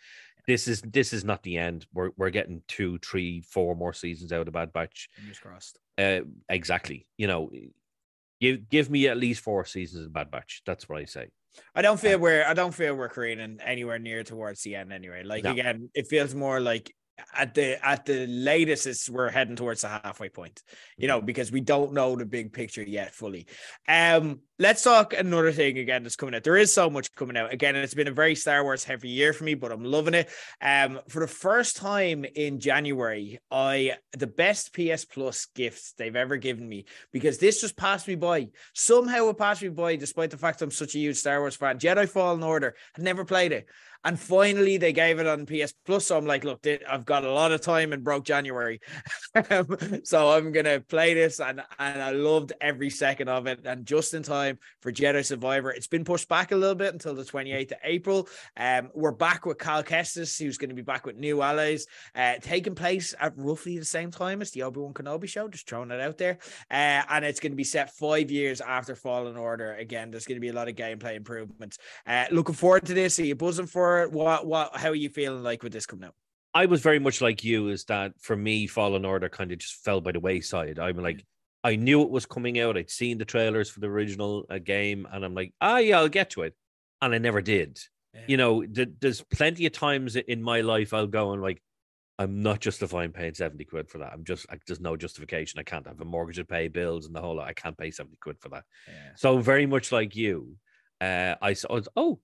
[0.47, 1.86] This is this is not the end.
[1.92, 5.09] We're we're getting two, three, four more seasons out of Bad Batch.
[5.14, 5.78] Fingers crossed.
[5.97, 7.07] Uh, exactly.
[7.16, 7.51] You know,
[8.40, 10.62] give give me at least four seasons of Bad Batch.
[10.66, 11.28] That's what I say.
[11.74, 15.22] I don't feel we're I don't feel we're creating anywhere near towards the end anyway.
[15.22, 15.53] Like No.
[15.53, 16.92] again, it feels more like
[17.34, 20.62] at the at the latest it's we're heading towards the halfway point,
[20.96, 23.46] you know, because we don't know the big picture yet fully.
[23.88, 26.44] Um, let's talk another thing again that's coming out.
[26.44, 27.52] There is so much coming out.
[27.52, 30.28] Again, it's been a very Star Wars heavy year for me, but I'm loving it.
[30.60, 36.36] Um, for the first time in January, I the best PS Plus gifts they've ever
[36.36, 38.48] given me because this just passed me by.
[38.74, 41.78] Somehow it passed me by, despite the fact I'm such a huge Star Wars fan.
[41.78, 42.74] Jedi Fallen Order.
[42.98, 43.66] I never played it.
[44.05, 46.07] And finally, they gave it on PS Plus.
[46.07, 48.80] So I'm like, look, I've got a lot of time and broke January.
[49.50, 51.40] Um, so I'm going to play this.
[51.40, 53.66] And, and I loved every second of it.
[53.66, 55.70] And just in time for Jedi Survivor.
[55.70, 58.28] It's been pushed back a little bit until the 28th of April.
[58.57, 62.34] Um, we're back with Cal Kestis, who's going to be back with new allies, uh,
[62.40, 65.48] taking place at roughly the same time as the Obi Wan Kenobi show.
[65.48, 66.38] Just throwing it out there,
[66.70, 69.74] uh, and it's going to be set five years after Fallen Order.
[69.74, 71.78] Again, there's going to be a lot of gameplay improvements.
[72.07, 73.18] Uh, looking forward to this.
[73.18, 74.12] Are you buzzing for it?
[74.12, 74.47] What?
[74.47, 74.76] What?
[74.76, 76.14] How are you feeling like with this coming out?
[76.55, 79.84] I was very much like you, is that for me, Fallen Order kind of just
[79.84, 80.78] fell by the wayside.
[80.78, 81.24] I'm like,
[81.64, 82.76] I knew it was coming out.
[82.76, 86.09] I'd seen the trailers for the original uh, game, and I'm like, ah, yeah, I'll
[86.09, 86.55] get to it.
[87.03, 87.80] And I never did.
[88.14, 88.20] Yeah.
[88.28, 91.61] You know, th- there's plenty of times in my life I'll go and like,
[92.18, 94.12] I'm not justifying paying 70 quid for that.
[94.12, 95.59] I'm just, there's no justification.
[95.59, 97.49] I can't have a mortgage to pay bills and the whole lot.
[97.49, 98.62] I can't pay 70 quid for that.
[98.86, 99.11] Yeah.
[99.16, 100.57] So, very much like you,
[101.01, 102.20] uh, I saw, oh,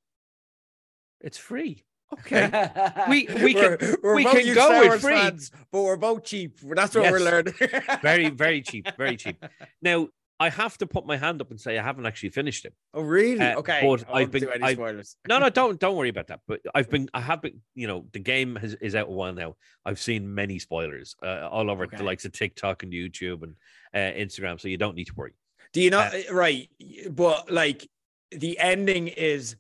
[1.21, 1.85] it's free.
[2.13, 2.51] Okay.
[3.09, 5.13] We- we can- We're- we're we can go with free.
[5.15, 6.59] fans, but we're both cheap.
[6.61, 7.55] That's what we're learning.
[8.03, 8.89] very, very cheap.
[8.97, 9.37] Very cheap.
[9.83, 10.09] Now,
[10.43, 12.73] I have to put my hand up and say I haven't actually finished it.
[12.95, 13.41] Oh, really?
[13.45, 13.81] Uh, okay.
[13.87, 14.83] but I I've been- do any I've-
[15.29, 16.41] No, no, don't don't worry about that.
[16.49, 19.35] But I've been, I have been, you know, the game has, is out a while
[19.35, 19.55] now.
[19.85, 21.99] I've seen many spoilers uh, all over Okay.
[21.99, 23.55] the likes of TikTok and YouTube and
[23.95, 25.35] uh, Instagram, so you don't need to worry.
[25.75, 26.01] Do you know?
[26.01, 26.69] Uh, right,
[27.11, 27.87] but like
[28.33, 29.57] the ending is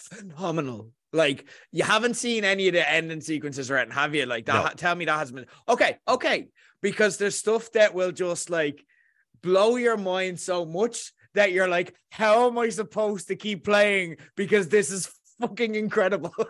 [0.00, 0.92] phenomenal.
[1.12, 4.26] Like you haven't seen any of the ending sequences written, have you?
[4.26, 4.64] Like that.
[4.64, 4.70] No.
[4.76, 5.96] Tell me that hasn't been okay.
[6.06, 6.48] Okay,
[6.82, 8.84] because there's stuff that will just like
[9.42, 14.16] blow your mind so much that you're like, how am I supposed to keep playing?
[14.36, 16.34] Because this is fucking incredible.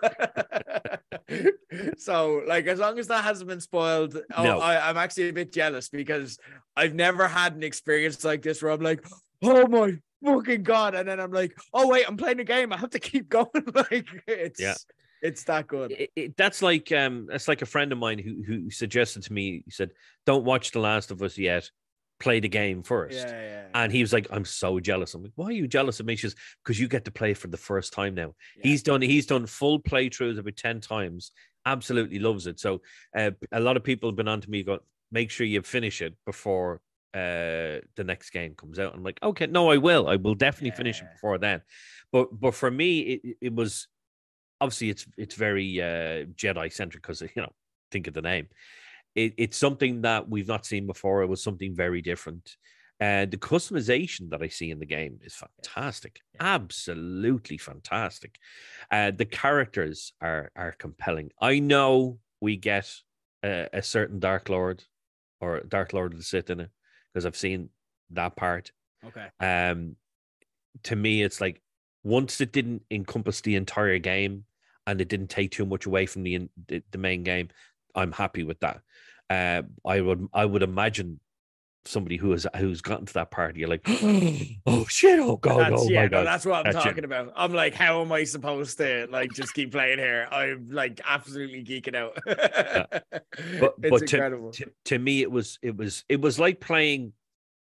[1.98, 4.58] so, like, as long as that hasn't been spoiled, oh, No.
[4.58, 6.38] I, I'm actually a bit jealous because
[6.76, 9.04] I've never had an experience like this where I'm like,
[9.42, 12.72] oh my fucking god, and then I'm like, oh wait, I'm playing a game.
[12.72, 13.48] I have to keep going.
[13.74, 14.74] like, it's Yeah.
[15.22, 15.92] it's that good.
[15.92, 19.32] It, it, that's like um, that's like a friend of mine who who suggested to
[19.32, 19.62] me.
[19.64, 19.90] He said,
[20.26, 21.70] "Don't watch The Last of Us yet.
[22.18, 23.16] Play the game first.
[23.16, 23.66] Yeah, yeah.
[23.72, 26.16] And he was like, "I'm so jealous." I'm like, "Why are you jealous of me?"
[26.16, 28.62] She says, "Because you get to play for the first time now." Yeah.
[28.64, 31.32] He's done he's done full playthroughs about 10 times.
[31.64, 32.60] Absolutely loves it.
[32.60, 32.82] So
[33.16, 34.80] uh, a lot of people have been on to me go,
[35.12, 36.80] make sure you finish it before
[37.14, 38.94] uh the next game comes out.
[38.94, 40.08] I'm like, okay, no, I will.
[40.08, 41.62] I will definitely finish it before then.
[42.12, 43.88] But but for me, it it was
[44.60, 47.52] obviously it's it's very uh Jedi centric because you know,
[47.90, 48.48] think of the name.
[49.14, 51.22] It, it's something that we've not seen before.
[51.22, 52.56] It was something very different.
[53.00, 56.54] And the customization that I see in the game is fantastic, Yeah.
[56.54, 58.38] absolutely fantastic.
[58.90, 61.30] Uh, the characters are are compelling.
[61.40, 62.92] I know we get
[63.42, 64.84] a, a certain Dark Lord
[65.40, 66.70] or Dark Lord of the Sith in it
[67.12, 67.70] because I've seen
[68.10, 68.72] that part.
[69.04, 69.26] Okay.
[69.40, 69.96] Um,
[70.84, 71.60] to me, it's like
[72.02, 74.44] once it didn't encompass the entire game
[74.86, 77.48] and it didn't take too much away from the in- the, the main game,
[77.94, 78.80] I'm happy with that.
[79.28, 81.20] Uh, I would I would imagine
[81.84, 83.82] somebody who has who's gotten to that part, you're like,
[84.66, 86.26] oh shit, oh god, That's, oh yeah, my no, god.
[86.26, 86.88] that's what I'm That's it.
[86.88, 87.32] talking about.
[87.36, 90.28] I'm like, how am I supposed to like just keep playing here?
[90.30, 92.16] I'm like absolutely geeking out.
[93.60, 94.50] But it's but to, incredible.
[94.52, 97.12] to to me it was it was it was like playing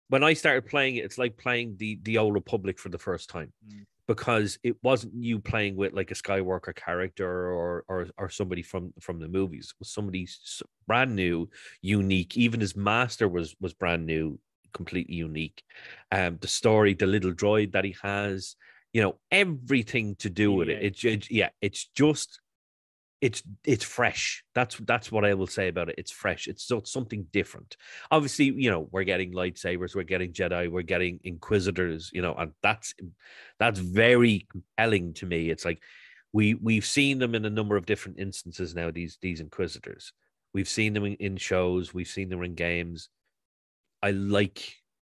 [0.10, 3.30] when I started playing it, it's like playing the the old Republic for the first
[3.30, 3.52] time.
[3.68, 3.86] Mm.
[4.08, 8.94] Because it wasn't you playing with like a Skywalker character or or or somebody from
[9.02, 9.74] from the movies.
[9.74, 10.28] It was somebody
[10.88, 11.50] brand new,
[11.82, 12.38] unique.
[12.38, 14.40] Even his master was was brand new,
[14.74, 15.62] completely unique.
[16.12, 18.56] Um, the story, the little droid that he has,
[18.94, 20.82] you know, everything to do with it.
[20.82, 20.88] Yeah.
[20.88, 22.40] It's ju- yeah, it's just
[23.20, 24.44] it's it's fresh.
[24.54, 25.96] That's that's what I will say about it.
[25.98, 26.48] It's fresh.
[26.48, 27.76] It's so something different.
[28.12, 32.52] Obviously, you know, we're getting lightsabers, we're getting Jedi, we're getting Inquisitors, you know, and
[32.62, 32.94] that's
[33.60, 35.50] that's very compelling to me.
[35.50, 35.82] It's like
[36.32, 38.92] we we've seen them in a number of different instances now.
[38.92, 40.14] These these Inquisitors,
[40.54, 43.10] we've seen them in, in shows, we've seen them in games.
[44.04, 44.76] I like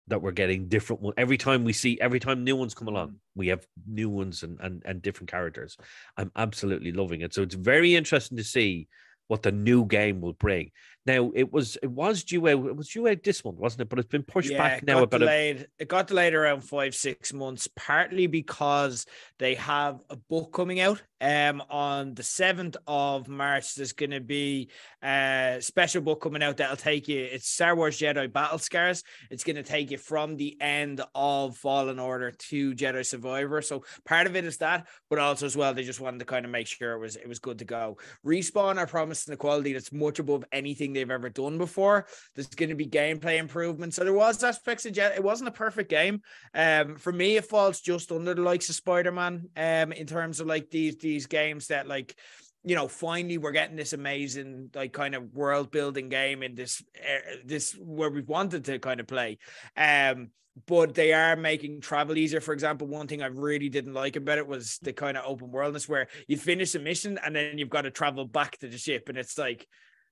[0.09, 3.09] that we're getting different one every time we see every time new ones come along
[3.11, 3.15] Mm.
[3.37, 5.77] we have new ones and, and and different characters.
[6.17, 7.33] I'm absolutely loving it.
[7.35, 8.89] So it's very interesting to see
[9.29, 10.73] what the new game will bring
[11.11, 13.89] now it was it was due out it was due out this month wasn't it
[13.89, 15.69] but it's been pushed Yeah, back now about a, delayed.
[15.79, 19.07] It got delayed around five, six months, partly because
[19.39, 21.03] they have a book coming out.
[21.23, 24.71] Um, on the seventh of March, there's going to be
[25.03, 27.21] a special book coming out that'll take you.
[27.21, 29.05] It's Star Wars Jedi Battle Scars.
[29.31, 33.61] It's going to take you from the end of Fallen Order to Jedi Survivor.
[33.61, 36.47] So part of it is that, but also as well, they just wanted to kind
[36.47, 37.99] of make sure it was it was good to go.
[38.25, 42.07] Respawn are promising a quality that's much above anything they've ever done before.
[42.35, 43.97] There's going to be gameplay improvements.
[43.97, 45.15] So there was aspects of Jet.
[45.17, 46.21] It wasn't a perfect game.
[46.55, 49.49] Um, for me, it falls just under the likes of Spider-Man.
[49.57, 52.17] Um, in terms of like these these games that like
[52.65, 56.83] you know finally we're getting this amazing like kind of world building game in this
[56.99, 59.39] uh, this where we've wanted to kind of play
[59.77, 60.29] um
[60.67, 64.39] but they are making travel easier for example one thing i really didn't like about
[64.39, 67.71] it was the kind of open worldness where you finish a mission and then you've
[67.71, 69.67] got to travel back to the ship and it's like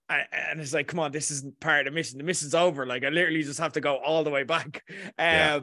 [0.09, 2.19] and it's like come on this isn't part of the mission.
[2.19, 2.87] The mission's over.
[2.87, 4.83] Like i literally just have to go all the way back.
[4.91, 5.61] Um Yeah.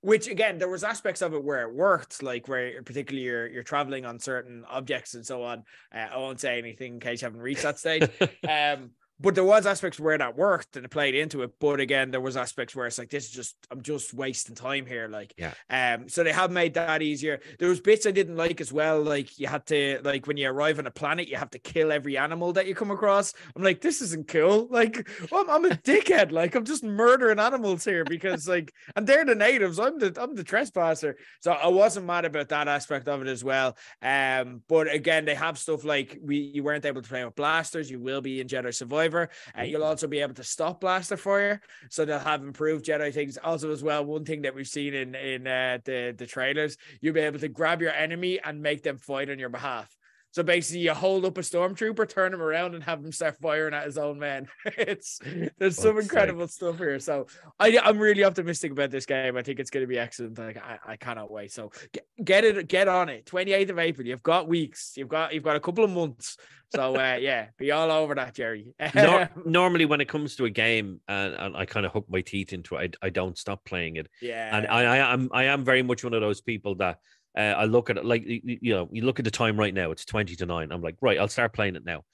[0.00, 3.62] which again there was aspects of it where it worked like where particularly you're you're
[3.62, 5.62] traveling on certain objects and so on.
[5.94, 8.08] Uh, i won't say anything in case you haven't reached that stage.
[8.48, 8.90] Um
[9.24, 12.20] but there was aspects where that worked and it played into it but again there
[12.20, 15.54] was aspects where it's like this is just i'm just wasting time here like Yeah.
[15.70, 17.40] um so they have made that easier.
[17.58, 20.48] There was bits i didn't like as well like you had to like when you
[20.48, 23.32] arrive on a planet you have to kill every animal that you come across.
[23.56, 24.68] I'm like this isn't cool.
[24.74, 26.30] Like I'm, I'm a dickhead.
[26.32, 29.78] Like i'm just murdering animals here because like and they're the natives.
[29.78, 31.16] I'm the i'm the trespasser.
[31.40, 33.76] So i wasn't mad about that aspect of it as well.
[34.02, 37.90] Um but again they have stuff like we you weren't able to play with blasters.
[37.90, 39.13] You will be in jedi survivor
[39.58, 41.60] uh, you'll also be able to stop blaster fire
[41.90, 43.38] so they'll have improved jedi things.
[43.42, 47.14] Also as well one thing that we've seen in in uh, the the trailers you'll
[47.14, 49.96] be able to grab your enemy and make them fight on your behalf
[50.34, 53.72] so basically, you hold up a stormtrooper, turn him around, and have him start firing
[53.72, 54.48] at his own men.
[54.64, 55.20] it's
[55.58, 56.98] there's some incredible stuff here.
[56.98, 57.28] So
[57.60, 59.36] I, I'm really optimistic about this game.
[59.36, 60.36] I think it's going to be excellent.
[60.36, 61.52] Like I, I cannot wait.
[61.52, 63.26] So get, get it, get on it.
[63.26, 64.08] 28th of April.
[64.08, 64.94] You've got weeks.
[64.96, 66.36] You've got you've got a couple of months.
[66.74, 68.74] So uh, yeah, be all over that, Jerry.
[68.92, 72.22] Nor- normally when it comes to a game and, and I kind of hook my
[72.22, 74.08] teeth into it, I, I don't stop playing it.
[74.20, 76.98] yeah, And I, I am I am very much one of those people that
[77.36, 79.90] uh, I look at it like you know, you look at the time right now,
[79.90, 80.70] it's 20 to 9.
[80.72, 82.04] I'm like, right, I'll start playing it now.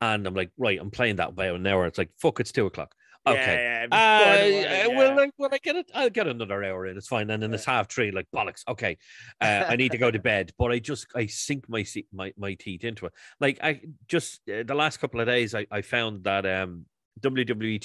[0.00, 1.86] And I'm like, right, I'm playing that about an hour.
[1.86, 2.94] It's like, fuck, it's two o'clock.
[3.24, 3.86] Okay.
[3.86, 5.14] yeah, Uh, the uh, morning, well, yeah.
[5.14, 6.96] like, when I get it, I'll get another hour in.
[6.96, 7.30] It's fine.
[7.30, 8.62] And then it's half three, like bollocks.
[8.66, 8.98] Okay,
[9.40, 12.54] uh, I need to go to bed, but I just I sink my my my
[12.54, 13.12] teeth into it.
[13.38, 16.86] Like I just uh, the last couple of days, I, I found that um
[17.20, 17.78] WWE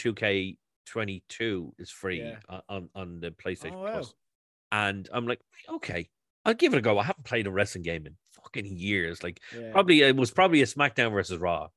[0.88, 2.38] 2K22 is free Yeah.
[2.50, 3.92] on, on on the PlayStation Oh, wow.
[3.92, 4.14] Plus,
[4.72, 6.10] and I'm like, okay,
[6.48, 6.98] I'll give it a go.
[6.98, 9.22] I haven't played a wrestling game in fucking years.
[9.22, 9.72] Like Yeah.
[9.72, 11.68] probably it was probably a SmackDown versus Raw.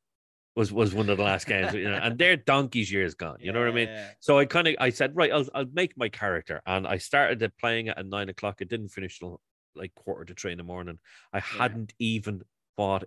[0.56, 3.36] Was, was one of the last games, you know, and their donkey's years gone.
[3.40, 3.88] You know what I mean?
[3.88, 4.10] Yeah.
[4.18, 7.52] So I kind of I said, right, I'll I'll make my character, and I started
[7.59, 8.60] playing it at nine o'clock.
[8.60, 9.40] It didn't finish till
[9.76, 10.98] like quarter to three in the morning.
[11.32, 12.42] I hadn't even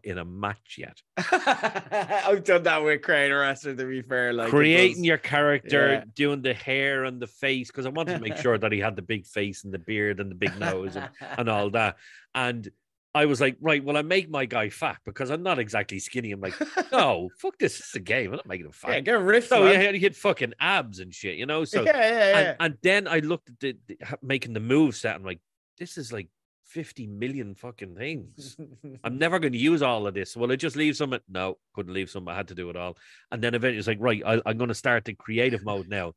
[0.04, 1.02] in a match yet.
[1.18, 4.34] I've done that with Creator Wrestler to be fair.
[4.34, 6.04] Like Creating your character, Yeah.
[6.16, 8.96] doing the hair and the face, because I wanted to make sure that he had
[8.96, 11.98] the big face and the beard and the big nose and, and all that.
[12.36, 12.70] And
[13.16, 16.32] I was like, right, well, I make my guy fat because I'm not exactly skinny.
[16.32, 16.56] I'm like,
[16.92, 17.78] no, fuck this.
[17.78, 18.32] This is a game.
[18.32, 18.92] I'm not making him fat.
[18.94, 19.50] Yeah, get ripped.
[19.50, 21.64] so yeah, he had fucking abs and shit, you know.
[21.64, 22.38] So yeah, yeah, yeah.
[22.40, 25.16] and, and then I looked at the, the making the move set.
[25.16, 25.40] I'm like,
[25.78, 26.28] this is like
[26.74, 28.58] 50 million fucking things.
[29.04, 30.36] I'm never going to use all of this.
[30.36, 31.16] Will I just leave some?
[31.30, 32.28] No, couldn't leave some.
[32.28, 32.98] I had to do it all.
[33.32, 36.14] And then eventually it's like, right, I, I'm going to start the creative mode now.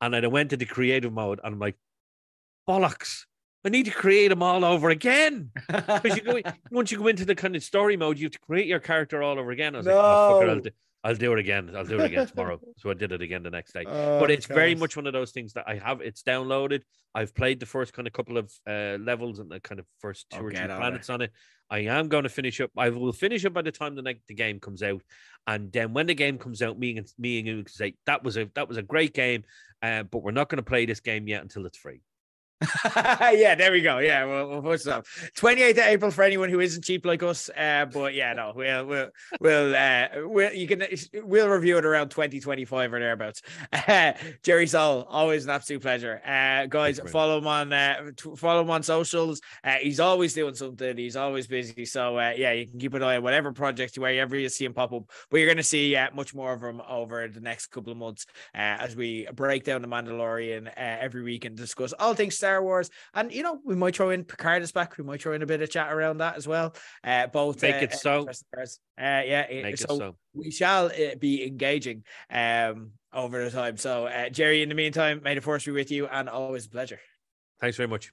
[0.00, 1.76] And then I went to the creative mode and I'm like,
[2.66, 3.24] bollocks.
[3.64, 5.50] I need to create them all over again.
[5.66, 6.40] Because you go
[6.70, 9.22] once you go into the kind of story mode, you have to create your character
[9.22, 9.74] all over again.
[9.74, 11.70] I was like, oh, fuck it, I'll do, it again.
[11.76, 12.60] I'll do it again tomorrow.
[12.76, 13.84] so I did it again the next day.
[13.86, 16.00] Oh, but it's very much one of those things that I have.
[16.00, 16.82] It's downloaded.
[17.14, 20.26] I've played the first kind of couple of uh, levels and the kind of first
[20.30, 20.80] two Oh, or three get on it.
[20.80, 21.32] planets on it.
[21.70, 22.70] I am going to finish up.
[22.76, 25.02] I will finish up by the time the next the game comes out,
[25.46, 28.24] and then when the game comes out, me and me and you can say that
[28.24, 29.44] was a that was a great game,
[29.82, 32.00] uh, but we're not going to play this game yet until it's free.
[32.96, 33.98] yeah, there we go.
[33.98, 35.02] Yeah, we'll, we'll put some
[35.36, 37.48] 28th of April for anyone who isn't cheap like us.
[37.50, 39.08] Uh, but yeah, no, we'll we'll
[39.40, 40.82] we'll uh we'll you can
[41.22, 43.42] we'll review it around 2025 or thereabouts.
[43.72, 44.12] Uh,
[44.42, 46.20] Jerry Soul, always an absolute pleasure.
[46.26, 49.40] Uh, guys, follow him on uh t- follow him on socials.
[49.62, 50.96] Uh, he's always doing something.
[50.96, 51.84] He's always busy.
[51.84, 54.64] So uh, yeah, you can keep an eye on whatever project you wherever you see
[54.64, 55.04] him pop up.
[55.30, 58.26] But you're gonna see uh, much more of him over the next couple of months
[58.52, 62.62] uh, as we break down the Mandalorian uh, every week and discuss all things Star
[62.62, 62.90] Wars.
[63.14, 64.96] And you know, we might throw in Picard is back.
[64.96, 66.74] We might throw in a bit of chat around that as well.
[67.04, 68.26] Uh, both Make uh, it so.
[68.26, 68.64] Uh,
[68.96, 70.16] yeah, it- Make so, it so.
[70.34, 73.76] we shall uh, be engaging um over the time.
[73.76, 76.70] So, uh, Jerry, in the meantime, may the force be with you, and always a
[76.70, 77.00] pleasure.
[77.60, 78.12] Thanks very much.